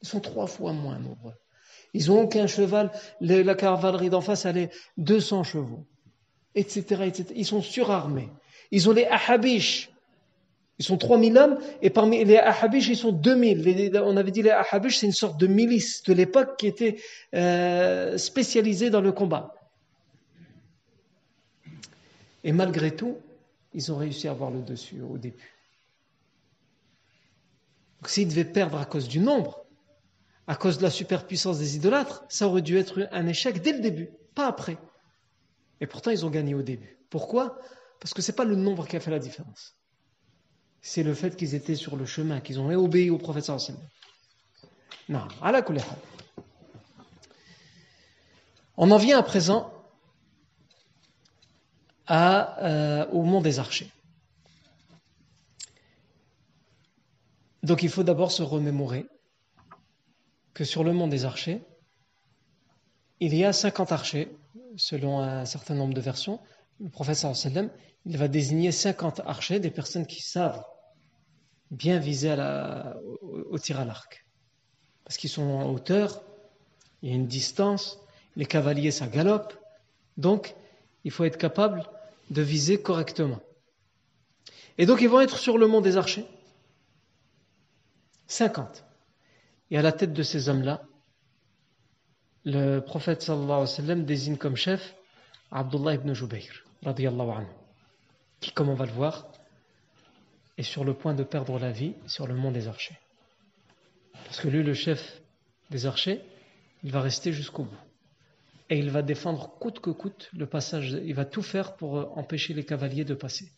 [0.01, 1.33] Ils sont trois fois moins nombreux.
[1.93, 2.91] Ils n'ont aucun cheval.
[3.19, 5.85] la cavalerie d'en face, elle est 200 chevaux,
[6.55, 7.25] etc., etc.
[7.35, 8.29] Ils sont surarmés.
[8.71, 9.89] Ils ont les Ahabish.
[10.79, 13.99] Ils sont 3000 hommes, et parmi les Ahabish, ils sont 2000.
[14.03, 16.97] on avait dit les Ahabish, c'est une sorte de milice de l'époque qui était
[17.33, 19.55] euh, spécialisée dans le combat.
[22.43, 23.17] Et malgré tout,
[23.73, 25.53] ils ont réussi à avoir le dessus au début.
[28.05, 29.65] s'ils devaient perdre à cause du nombre,
[30.45, 33.79] à cause de la superpuissance des idolâtres, ça aurait dû être un échec dès le
[33.79, 34.77] début, pas après.
[35.81, 36.97] Et pourtant, ils ont gagné au début.
[37.09, 37.59] Pourquoi?
[37.99, 39.75] Parce que ce n'est pas le nombre qui a fait la différence.
[40.81, 43.77] C'est le fait qu'ils étaient sur le chemin, qu'ils ont obéi au prophète sallallahu
[45.09, 45.63] Non, à la
[48.77, 49.73] On en vient à présent
[52.09, 53.91] euh, au mont des archers.
[57.63, 59.07] Donc il faut d'abord se remémorer
[60.53, 61.61] que sur le mont des archers,
[63.19, 64.35] il y a 50 archers,
[64.77, 66.39] selon un certain nombre de versions.
[66.79, 67.69] Le prophète sallam,
[68.05, 70.63] il va désigner 50 archers, des personnes qui savent
[71.71, 72.35] bien viser
[73.21, 74.25] au, tir à l'arc.
[75.03, 76.21] Parce qu'ils sont en hauteur,
[77.01, 77.99] il y a une distance,
[78.35, 79.53] les cavaliers ça galope,
[80.17, 80.55] donc
[81.03, 81.83] il faut être capable
[82.29, 83.39] de viser correctement.
[84.77, 86.25] Et donc ils vont être sur le mont des archers.
[88.27, 88.83] 50.
[89.71, 90.83] Et à la tête de ces hommes-là,
[92.45, 94.95] le prophète sallallahu alayhi wa sallam désigne comme chef
[95.51, 97.47] Abdullah ibn Jubayr, radiyallahu anhu,
[98.39, 99.27] qui, comme on va le voir,
[100.57, 102.97] est sur le point de perdre la vie sur le mont des archers.
[104.25, 105.21] Parce que lui, le chef
[105.69, 106.21] des archers,
[106.83, 107.77] il va rester jusqu'au bout.
[108.69, 112.09] Et il va défendre coûte que coûte le passage, il va tout faire pour euh,
[112.15, 113.49] empêcher les cavaliers de passer.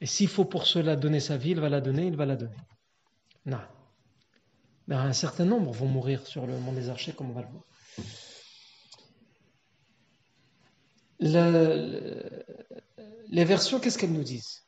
[0.00, 2.36] Et s'il faut pour cela donner sa vie, il va la donner, il va la
[2.36, 2.56] donner.
[3.44, 3.60] Non.
[4.86, 7.48] Ben, un certain nombre vont mourir sur le mont des archers, comme on va le
[7.48, 7.64] voir.
[13.30, 14.64] Les versions, qu'est-ce qu'elles nous disent?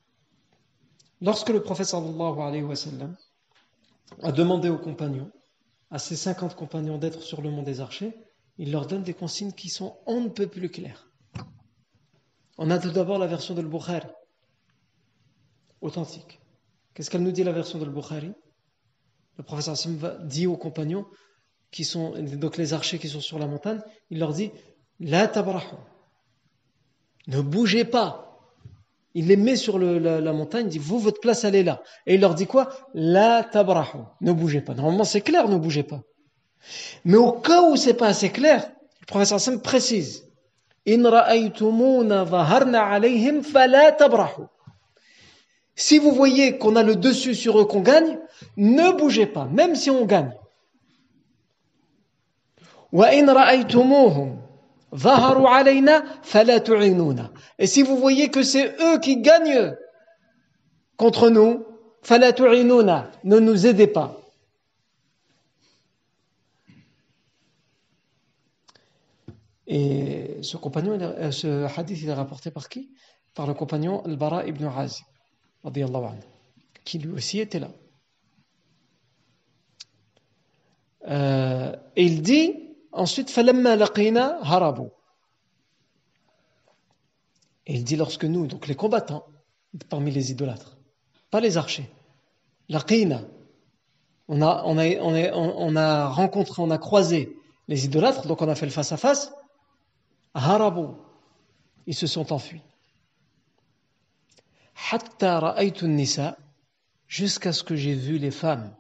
[1.20, 2.64] Lorsque le prophète sallallahu alayhi
[4.22, 5.31] a demandé aux compagnons,
[5.90, 8.14] à ses 50 compagnons d'être sur le mont des archers,
[8.59, 11.11] il leur donne des consignes qui sont on ne peut plus claires.
[12.57, 14.07] On a tout d'abord la version de l'Bukhari,
[15.81, 16.40] authentique.
[16.94, 18.33] Qu'est-ce qu'elle nous dit la version de l'Bukhari?
[19.38, 21.07] Le professeur Hassim dit aux compagnons,
[21.72, 24.53] qui sont donc les archers qui sont sur la montagne, il leur dit
[25.01, 25.33] La.
[27.27, 28.32] Ne bougez pas.
[29.14, 31.83] Il les met sur la, montagne, dit Vous, votre place, elle est là.
[32.07, 32.70] Et il leur dit quoi?
[32.94, 33.98] La tabrahu.
[34.20, 34.75] Ne bougez pas.
[34.75, 36.03] Normalement, c'est clair, ne bougez pas.
[37.05, 38.70] Mais au cas où c'est pas assez clair,
[39.01, 40.29] le professeur Hassim précise
[40.88, 41.05] In.
[45.75, 48.18] Si vous voyez qu'on a le dessus sur eux, qu'on gagne,
[48.57, 50.33] ne bougez pas, même si on gagne.
[57.59, 59.75] Et si vous voyez que c'est eux qui gagnent
[60.97, 61.65] contre nous,
[62.11, 64.19] ne nous aidez pas.
[69.67, 72.91] Et ce compagnon, euh, ce hadith, il est rapporté par qui?
[73.35, 75.07] Par le compagnon Al-Bara ibn Azib
[76.85, 77.71] qui lui aussi était là.
[81.09, 83.37] Euh, et il dit ensuite
[84.43, 84.89] harabu.
[87.67, 89.25] Il dit lorsque nous, donc les combattants,
[89.89, 90.77] parmi les idolâtres,
[91.31, 91.91] pas les archers,
[92.69, 93.23] laqina,
[94.29, 97.37] on a, on, a, on, a, on a rencontré, on a croisé
[97.69, 99.33] les idolâtres, donc on a fait le face à face,
[100.35, 100.95] harabu,
[101.87, 102.63] ils se sont enfuis.
[107.09, 108.75] jusqu'à ce que j'ai vu les femmes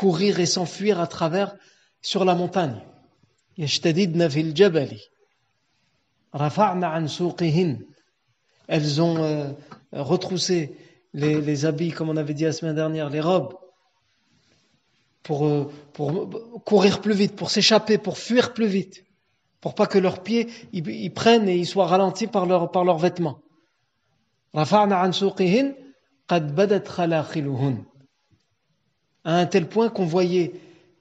[0.00, 1.54] courir et s'enfuir à travers
[2.00, 2.80] sur la montagne.
[8.66, 9.50] Elles ont euh,
[9.92, 10.74] retroussé
[11.12, 13.54] les, habits comme on avait dit la semaine dernière les robes
[15.22, 16.30] pour, euh, pour
[16.64, 19.04] courir plus vite pour s'échapper pour fuir plus vite
[19.60, 22.96] pour pas que leurs pieds ils, prennent et ils soient ralentis par, leur, par leurs
[22.96, 23.40] vêtements
[29.24, 30.52] à un tel point qu'on voyait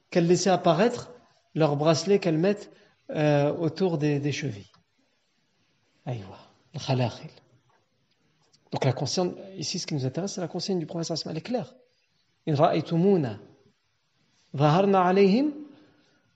[0.10, 1.12] qu'elles laissaient apparaître
[1.56, 2.72] leurs bracelets qu'elles mettent
[3.12, 4.72] euh, autour des, des chevilles.
[6.06, 6.38] Aïwa,
[6.86, 7.30] khalakhil.
[8.72, 11.38] Donc la consigne, ici ce qui nous intéresse, c'est la consigne du prophète Asma, elle
[11.38, 11.74] est claire.
[12.48, 13.40] In ra'aytumuna
[14.58, 15.52] alayhim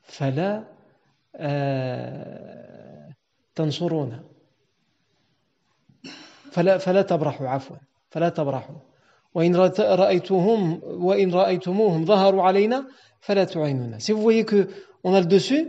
[0.04, 0.64] fala
[1.40, 3.10] euh,
[3.56, 4.24] tansuruna
[6.52, 8.74] fala tabrahu afwan fala tabrahu
[9.35, 12.87] وإن رأيتهم وإن رأيتموهم ظهروا علينا
[13.21, 14.69] فلا تعينونا Si vous voyez que
[15.05, 15.69] on a le dessus,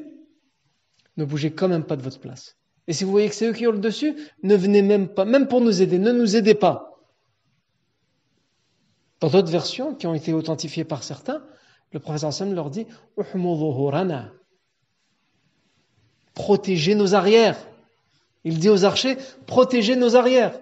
[1.17, 2.58] ne bougez quand même pas de votre place.
[2.88, 5.25] Et si vous voyez que c'est eux qui ont le dessus, ne venez même pas,
[5.25, 6.99] même pour nous aider, ne nous aidez pas.
[9.19, 11.43] Dans d'autres versions qui ont été authentifiées par certains,
[11.91, 12.88] le professeur Sam leur dit
[16.34, 17.58] Protégez nos arrières.
[18.43, 20.60] Il dit aux archers Protégez nos arrières.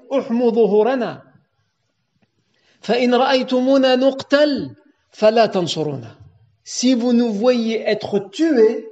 [6.64, 8.88] Si vous nous voyez être tués,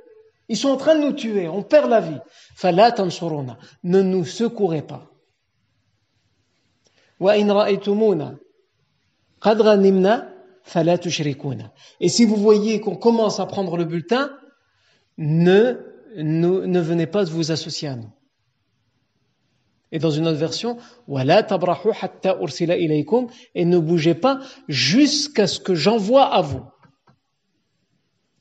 [0.48, 2.18] ils sont en train de nous tuer, on perd la vie.
[3.84, 5.06] Ne nous secourez pas.
[12.00, 14.30] Et si vous voyez qu'on commence à prendre le bulletin,
[15.18, 15.74] ne,
[16.16, 18.10] ne venez pas vous associer à nous.
[19.92, 20.76] Et dans une autre version,
[23.54, 26.62] et ne bougez pas jusqu'à ce que j'envoie à vous.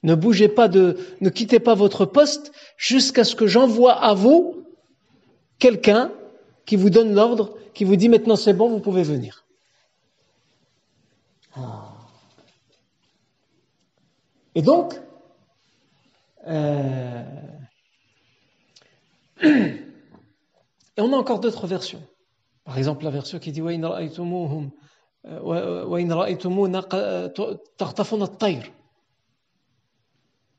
[0.03, 4.63] Ne bougez pas de, ne quittez pas votre poste jusqu'à ce que j'envoie à vous
[5.57, 6.11] quelqu'un
[6.65, 9.45] qui vous donne l'ordre, qui vous dit maintenant c'est bon, vous pouvez venir.
[11.55, 11.93] Ah.
[14.55, 14.93] Et donc,
[16.47, 17.23] euh,
[20.99, 22.05] et on a encore d'autres versions.
[22.65, 23.61] Par exemple, la version qui dit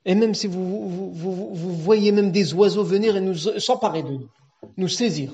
[0.06, 4.28] et même si vous, vous, voyez même des oiseaux venir et nous s'emparer de nous,
[4.78, 5.30] nous saisir.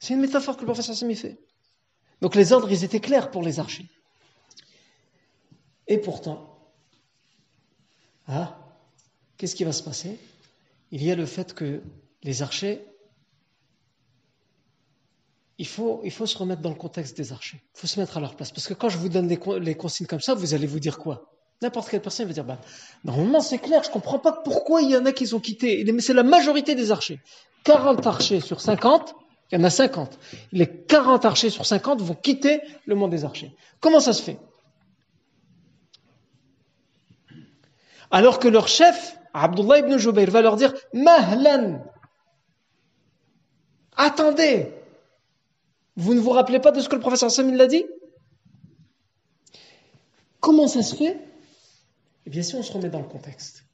[0.00, 1.38] C'est une métaphore que le professeur Sami fait.
[2.20, 3.86] Donc les ordres, ils étaient clairs pour les archers.
[5.86, 6.58] Et pourtant,
[8.26, 8.58] ah,
[9.36, 10.18] qu'est-ce qui va se passer?
[10.90, 11.80] Il y a le fait que
[12.24, 12.84] les archers,
[15.58, 17.62] il faut, il faut se remettre dans le contexte des archers.
[17.74, 18.50] Il faut se mettre à leur place.
[18.50, 20.98] Parce que quand je vous donne les, les consignes comme ça, vous allez vous dire
[20.98, 21.30] quoi?
[21.62, 22.58] N'importe quelle personne va dire, bah,
[23.04, 25.84] normalement c'est clair, je ne comprends pas pourquoi il y en a qui ont quitté.
[25.92, 27.20] Mais c'est la majorité des archers.
[27.62, 29.14] 40 archers sur 50,
[29.52, 30.18] il y en a 50.
[30.52, 33.54] Les 40 archers sur 50 vont quitter le monde des archers.
[33.80, 34.38] Comment ça se fait?
[38.10, 41.82] Alors que leur chef, Abdullah ibn Jubayr, va leur dire, Mahlan,
[43.96, 44.72] attendez,
[45.96, 47.84] vous ne vous rappelez pas de ce que le professeur Samin l'a dit?
[50.40, 51.18] Comment ça se fait?
[52.26, 53.64] Eh bien, si on se remet dans le contexte,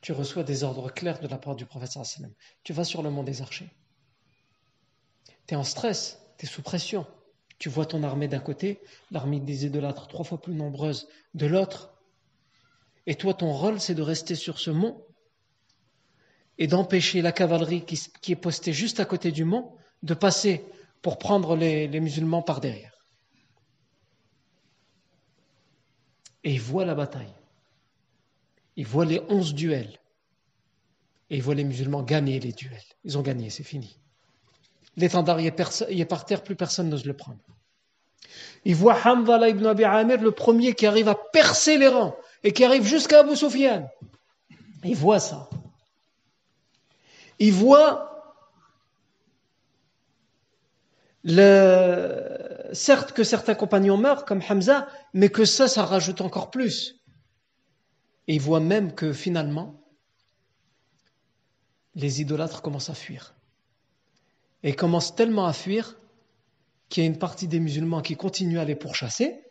[0.00, 2.32] tu reçois des ordres clairs de la part du prophète sallam.
[2.62, 3.70] Tu vas sur le mont des archers.
[5.46, 7.06] Tu es en stress, tu es sous pression.
[7.58, 11.92] Tu vois ton armée d'un côté, l'armée des idolâtres trois fois plus nombreuse de l'autre.
[13.06, 15.04] Et toi, ton rôle, c'est de rester sur ce mont
[16.58, 20.64] et d'empêcher la cavalerie qui, est postée juste à côté du mont de passer
[21.02, 22.98] pour prendre les musulmans par derrière.
[26.48, 27.34] et il voit la bataille.
[28.76, 29.98] Il voit les onze duels.
[31.28, 32.80] Et il voit les musulmans gagner les duels.
[33.04, 33.98] Ils ont gagné, c'est fini.
[34.96, 37.40] L'étendard est, par terre, plus personne n'ose le prendre.
[38.64, 42.52] Il voit Hamdallah ibn Abi Amir, le premier qui arrive à percer les rangs et
[42.52, 43.86] qui arrive jusqu'à Abu Sufyan.
[44.84, 45.50] Il voit ça.
[47.38, 48.17] Il voit
[51.28, 56.96] certes que certains compagnons meurent, comme Hamza, mais que ça, ça rajoute encore plus.
[58.26, 59.80] Et il voit même que finalement,
[61.94, 63.34] les idolâtres commencent à fuir.
[64.62, 65.98] Et commencent tellement à fuir
[66.88, 69.44] qu'il y a une partie des musulmans qui continuent à les pourchasser,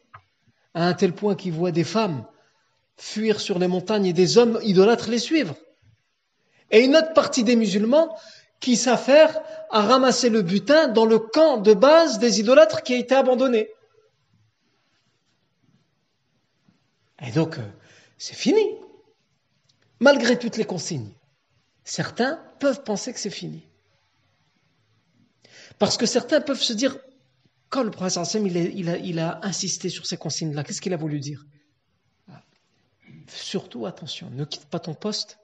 [0.73, 2.25] à un tel point qu'ils voient des femmes
[2.97, 5.55] fuir sur les montagnes et des hommes idolâtres les suivre.
[6.71, 8.17] Et une autre partie des musulmans
[8.59, 9.39] qui s'affaire
[9.69, 13.69] à ramasser le butin dans le camp de base des idolâtres qui a été abandonné.
[17.25, 17.61] Et donc, euh,
[18.17, 18.63] c'est fini.
[19.99, 21.11] Malgré toutes les consignes.
[21.83, 23.63] Certains peuvent penser que c'est fini.
[25.79, 26.97] Parce que certains peuvent se dire,
[27.69, 30.97] quand le professeur Hassan il, a, il a insisté sur ces consignes-là, qu'est-ce qu'il a
[30.97, 31.45] voulu dire?
[33.27, 35.37] Surtout, attention, ne quitte pas ton poste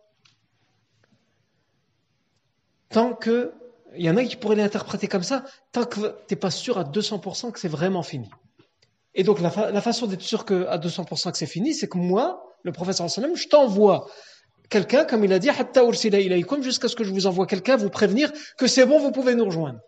[2.93, 3.51] tant que,
[3.97, 6.77] il y en a qui pourraient l'interpréter comme ça, tant que tu n'es pas sûr
[6.77, 8.29] à 200% que c'est vraiment fini.
[9.15, 12.55] Et donc la, façon d'être sûr que, à 200% que c'est fini, c'est que moi,
[12.63, 14.07] le professeur je t'envoie
[14.69, 15.49] quelqu'un, comme il a dit,
[16.61, 19.45] jusqu'à ce que je vous envoie quelqu'un vous prévenir que c'est bon, vous pouvez nous
[19.45, 19.79] rejoindre.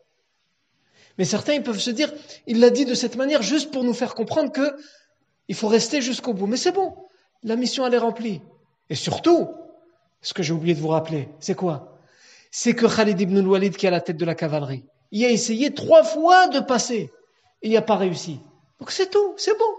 [1.18, 2.12] Mais certains, ils peuvent se dire,
[2.45, 4.76] il l'a dit de cette manière juste pour nous faire comprendre que
[5.47, 6.47] il faut rester jusqu'au bout.
[6.47, 6.95] Mais c'est bon,
[7.43, 8.41] la mission, elle est remplie.
[8.89, 9.49] Et surtout,
[10.22, 11.95] ce que j'ai oublié de vous rappeler, c'est quoi?
[12.58, 15.30] C'est que Khalid ibn al-Walid, qui est à la tête de la cavalerie, il a
[15.30, 17.12] essayé trois fois de passer.
[17.62, 18.39] Et il n'a pas réussi.
[18.80, 19.74] Donc c'est tout, c'est bon.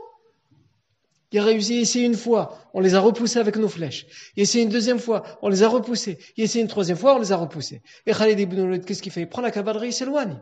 [1.33, 4.05] Il a réussi ici une fois, on les a repoussés avec nos flèches.
[4.37, 6.19] Il a essayé une deuxième fois, on les a repoussés.
[6.37, 7.81] Il a essayé une troisième fois, on les a repoussés.
[8.05, 9.23] Et Khalid ibn al-Walid, qu'est-ce qu'il fait?
[9.23, 10.39] Il prend la cavalerie, il s'éloigne.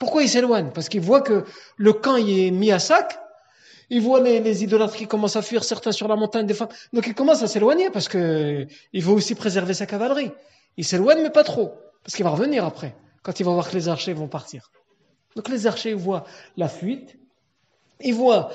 [0.00, 0.72] Pourquoi il s'éloigne?
[0.74, 1.44] Parce qu'il voit que
[1.76, 3.20] le camp y est mis à sac.
[3.88, 6.70] Il voit les, les, idolâtres qui commencent à fuir, certains sur la montagne, des femmes.
[6.92, 10.32] Donc il commence à s'éloigner parce que il veut aussi préserver sa cavalerie.
[10.78, 13.74] Il s'éloigne, mais pas trop, parce qu'il va revenir après, quand il va voir que
[13.74, 14.70] les archers vont partir.
[15.36, 16.24] Donc les archers voient
[16.56, 17.18] la fuite,
[18.00, 18.50] ils voient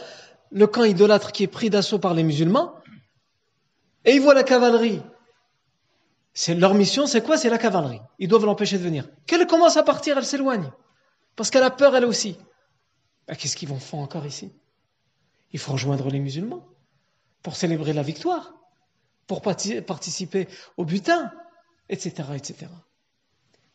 [0.49, 2.75] le camp idolâtre qui est pris d'assaut par les musulmans,
[4.05, 5.01] et ils voient la cavalerie.
[6.33, 7.37] C'est leur mission, c'est quoi?
[7.37, 8.01] C'est la cavalerie.
[8.19, 9.07] Ils doivent l'empêcher de venir.
[9.27, 10.71] Qu'elle commence à partir, elle s'éloigne.
[11.35, 12.37] Parce qu'elle a peur elle aussi.
[13.27, 14.51] Ben, qu'est-ce qu'ils vont faire encore ici?
[15.51, 16.65] Il faut rejoindre les musulmans
[17.43, 18.53] pour célébrer la victoire,
[19.27, 20.47] pour participer
[20.77, 21.31] au butin,
[21.89, 22.29] etc.
[22.35, 22.67] etc.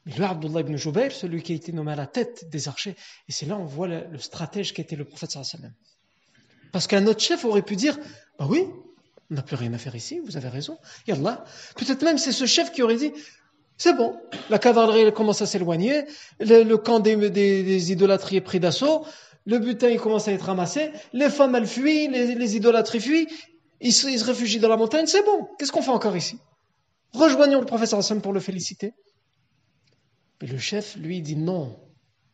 [0.07, 2.97] Mais le Abdullah ibn Jubayr, celui qui a été nommé à la tête des archers,
[3.29, 5.37] et c'est là on voit le, stratège qui était le prophète
[6.73, 7.99] Parce qu'un autre chef aurait pu dire,
[8.39, 8.67] bah oui,
[9.31, 10.79] on n'a plus rien à faire ici, vous avez raison.
[11.07, 11.45] Yallah.
[11.77, 13.13] Peut-être même c'est ce chef qui aurait dit,
[13.77, 14.17] c'est bon,
[14.51, 16.05] la cavalerie commence à s'éloigner,
[16.41, 19.07] le, camp des, idolâtries est pris d'assaut,
[19.47, 23.29] le butin il commence à être ramassé, les femmes elles fuient, les, idolâtries fuient,
[23.81, 26.39] ils se, réfugient dans la montagne, c'est bon, qu'est-ce qu'on fait encore ici?
[27.13, 28.95] Rejoignons le professeur Hassan pour le féliciter.
[30.41, 31.79] Mais le chef, lui, dit non,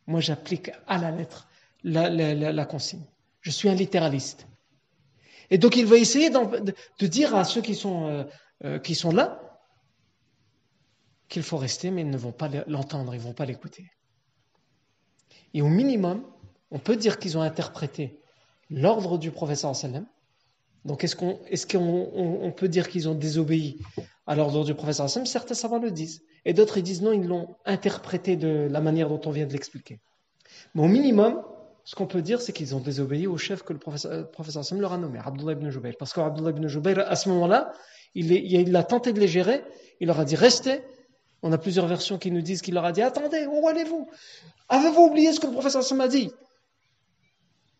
[0.07, 1.49] moi j'applique à la lettre
[1.85, 3.05] la, consigne.
[3.41, 4.47] Je suis un littéraliste.
[5.51, 8.25] Et donc il va essayer de, dire à ceux qui sont, euh,
[8.65, 9.61] euh, qui sont là,
[11.29, 13.91] qu'il faut rester, mais ils ne vont pas l'entendre, ils ne vont pas l'écouter.
[15.53, 16.25] Et au minimum,
[16.71, 18.21] on peut dire qu'ils ont interprété
[18.71, 20.07] l'ordre du professeur sallam.
[20.85, 23.79] Donc est-ce qu'on peut dire qu'ils ont désobéi
[24.27, 26.23] à l'ordre du professeur sallam Certains savants le disent.
[26.45, 29.53] Et d'autres ils disent non, ils l'ont interprété de la manière dont on vient de
[29.53, 30.01] l'expliquer.
[30.75, 31.43] Mais au minimum,
[31.85, 34.93] ce qu'on peut dire, c'est qu'ils ont désobéi au chef que le professeur, Sam leur
[34.93, 35.95] a nommé, Abdullah ibn Jubayr.
[35.99, 37.73] Parce qu'Abdullah ibn Jubayr, à ce moment-là,
[38.15, 39.63] il, a tenté de les gérer,
[40.01, 40.83] il leur a dit restez,
[41.43, 44.09] on a plusieurs versions qui nous disent qu'il leur a dit Attendez, où allez-vous?
[44.69, 46.31] Avez-vous oublié ce que le professeur Hassan m'a dit?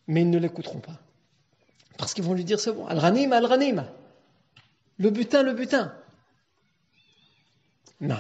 [0.07, 1.01] Mais ils ne l'écouteront pas.
[2.05, 3.91] Parce qu'ils vont lui dire C'est bon, Al-Ghanim, Al-Ghanim.
[4.99, 5.97] Le butin, le butin.
[7.99, 8.19] Non.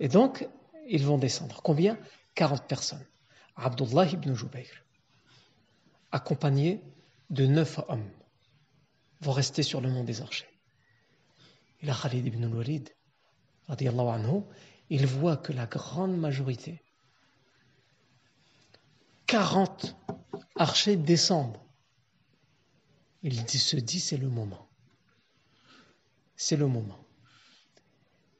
[0.00, 0.48] Et donc,
[0.88, 1.60] ils vont descendre.
[1.62, 1.98] Combien?
[2.36, 3.04] 40 personnes.
[3.54, 4.82] Abdullah ibn Jubayr,
[6.10, 6.82] accompagné
[7.28, 8.10] de neuf hommes,
[9.20, 10.48] vont rester sur le mont des archers.
[11.82, 12.88] Et là, Khalid ibn al-Walid,
[14.88, 16.82] il voit que la grande majorité,
[19.26, 20.01] 40
[20.62, 21.58] archers descendent.
[23.22, 24.68] Il se dit c'est le moment.
[26.36, 26.98] C'est le moment.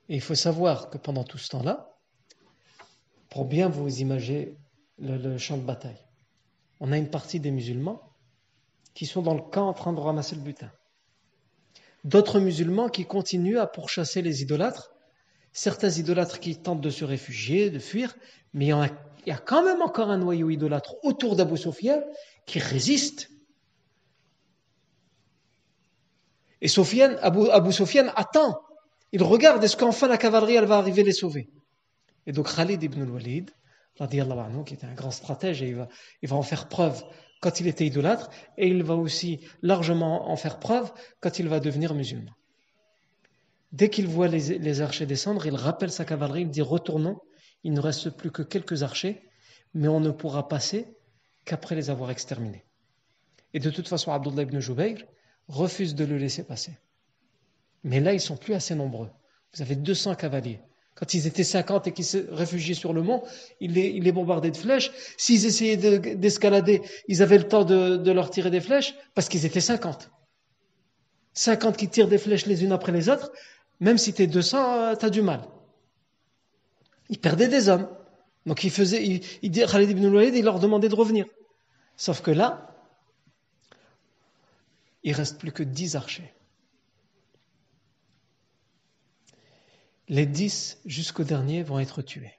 [0.08, 1.96] Et il faut savoir que pendant tout ce temps-là,
[3.28, 4.56] pour bien vous imaginer
[4.98, 6.04] le, champ de bataille,
[6.80, 8.00] on a une partie des musulmans
[8.94, 10.70] qui sont dans le camp en train de ramasser le butin.
[12.04, 14.92] D'autres musulmans qui continuent à pourchasser les idolâtres
[15.52, 18.16] certains idolâtres qui tentent de se réfugier, de fuir,
[18.54, 18.90] mais il y, a,
[19.44, 22.02] quand même encore un noyau idolâtre autour d'Abu Sofyan
[22.46, 23.30] qui résiste.
[26.60, 27.72] Et Sofiane, Abu, Abu
[28.14, 28.60] attend.
[29.10, 31.50] Il regarde, est-ce qu'enfin la cavalerie, elle va arriver les sauver?
[32.26, 33.50] Et donc Khalid ibn al-Walid,
[34.64, 35.86] qui était un grand stratège, il
[36.22, 37.04] il va en faire preuve
[37.40, 41.58] quand il était idolâtre, et il va aussi largement en faire preuve quand il va
[41.58, 42.30] devenir musulman.
[43.72, 47.18] Dès qu'il voit les, archers descendre, il rappelle sa cavalerie, il dit retournons,
[47.64, 49.22] il ne reste plus que quelques archers,
[49.74, 50.86] mais on ne pourra passer
[51.44, 52.64] qu'après les avoir exterminés.
[53.54, 55.04] Et de toute façon, Abdullah ibn Jubayr
[55.48, 56.72] refuse de le laisser passer.
[57.84, 59.10] Mais là, ils sont plus assez nombreux.
[59.54, 60.60] Vous avez 200 cavaliers.
[60.94, 63.22] Quand ils étaient 50 et qu'ils se réfugiaient sur le mont,
[63.60, 64.92] il les, il les bombardaient de flèches.
[65.16, 69.46] S'ils essayaient d'escalader, ils avaient le temps de, de leur tirer des flèches parce qu'ils
[69.46, 70.10] étaient 50.
[71.34, 73.32] 50 qui tirent des flèches les unes après les autres,
[73.80, 75.42] même si tu es 200, tu as du mal.
[77.12, 77.88] Il perdait des hommes.
[78.46, 81.26] Donc il faisait, Khalid ibn Walid, il leur demandait de revenir.
[81.94, 82.74] Sauf que là,
[85.02, 86.32] il reste plus que 10 archers.
[90.08, 92.32] Les 10 jusqu'au dernier vont être tués.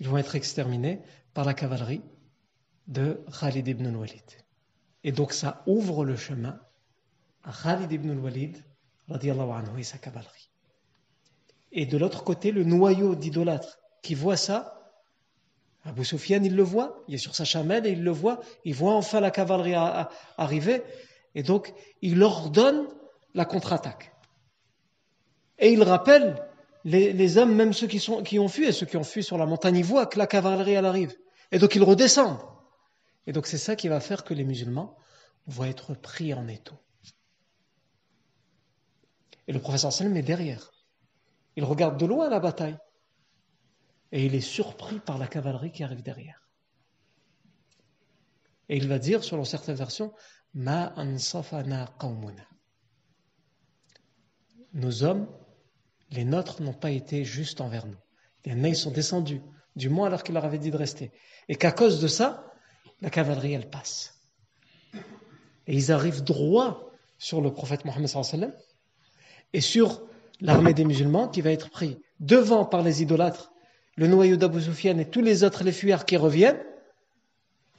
[0.00, 1.02] Ils vont être exterminés
[1.34, 2.00] par la cavalerie
[2.86, 4.24] de Khalid ibn al-Walid.
[5.04, 6.58] Et donc ça ouvre le chemin
[7.44, 8.56] à Khalid ibn al-Walid
[9.10, 10.50] anhu et sa cavalerie.
[11.72, 14.78] Et de l'autre côté, le noyau d'idolâtres qui voit ça,
[15.84, 18.74] Abu Sufyan, il le voit, il est sur sa chamelle et il le voit, il
[18.74, 19.74] voit enfin la cavalerie
[20.36, 20.82] arriver,
[21.34, 21.72] et donc
[22.02, 22.86] il ordonne
[23.34, 24.12] la contre-attaque.
[25.58, 26.44] Et il rappelle
[26.84, 29.76] les, hommes, même ceux qui ont fui, et ceux qui ont fui sur la montagne,
[29.76, 31.14] ils voient que la cavalerie, elle arrive.
[31.52, 32.40] Et donc ils redescendent.
[33.26, 34.96] Et donc c'est ça qui va faire que les musulmans
[35.46, 36.74] vont être pris en étau.
[39.46, 40.70] Et le professeur Salem est derrière.
[41.56, 42.76] Il regarde de loin la bataille.
[44.12, 46.48] Et il est surpris par la cavalerie qui arrive derrière.
[48.68, 50.12] Et il va dire, selon certaines versions,
[50.54, 52.46] Ma ansafana qawmuna.
[54.72, 55.28] Nos hommes,
[56.10, 57.98] les nôtres, n'ont pas été justes envers nous.
[58.44, 59.42] Les sont descendus
[59.76, 61.12] du mont alors qu'il leur avait dit de rester.
[61.48, 62.50] Et qu'à cause de ça,
[63.00, 64.18] la cavalerie, elle passe.
[65.66, 68.08] Et ils arrivent droit sur le prophète Mohammed
[69.52, 70.02] et sur
[70.40, 73.52] l'armée des musulmans qui va être pris devant par les idolâtres,
[73.97, 76.61] le noyau d'Abu Sufyan et tous les autres les fuyards qui reviennent,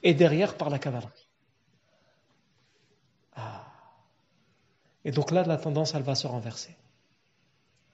[0.03, 1.29] et derrière par la cavalerie.
[3.35, 3.65] Ah.
[5.03, 6.77] Et donc là, la tendance, elle va se renverser.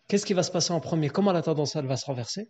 [0.07, 2.49] Qu'est-ce qui va se passer en premier Comment la tendance, elle va se renverser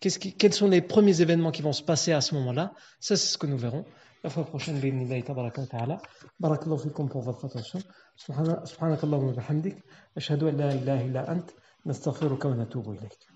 [0.00, 3.36] Quels sont les premiers événements qui vont se passer à ce moment-là Ça, c'est ce
[3.36, 3.84] que nous verrons.
[4.22, 5.98] La fois prochaine, بإذن تبارك وتعالى
[6.40, 7.80] بارك الله فيكم pour votre attention
[8.16, 9.76] سبحانك اللهم وبحمدك
[10.16, 11.50] أشهد أن لا إله إلا أنت
[11.86, 13.33] نستغفرك ونتوب إليك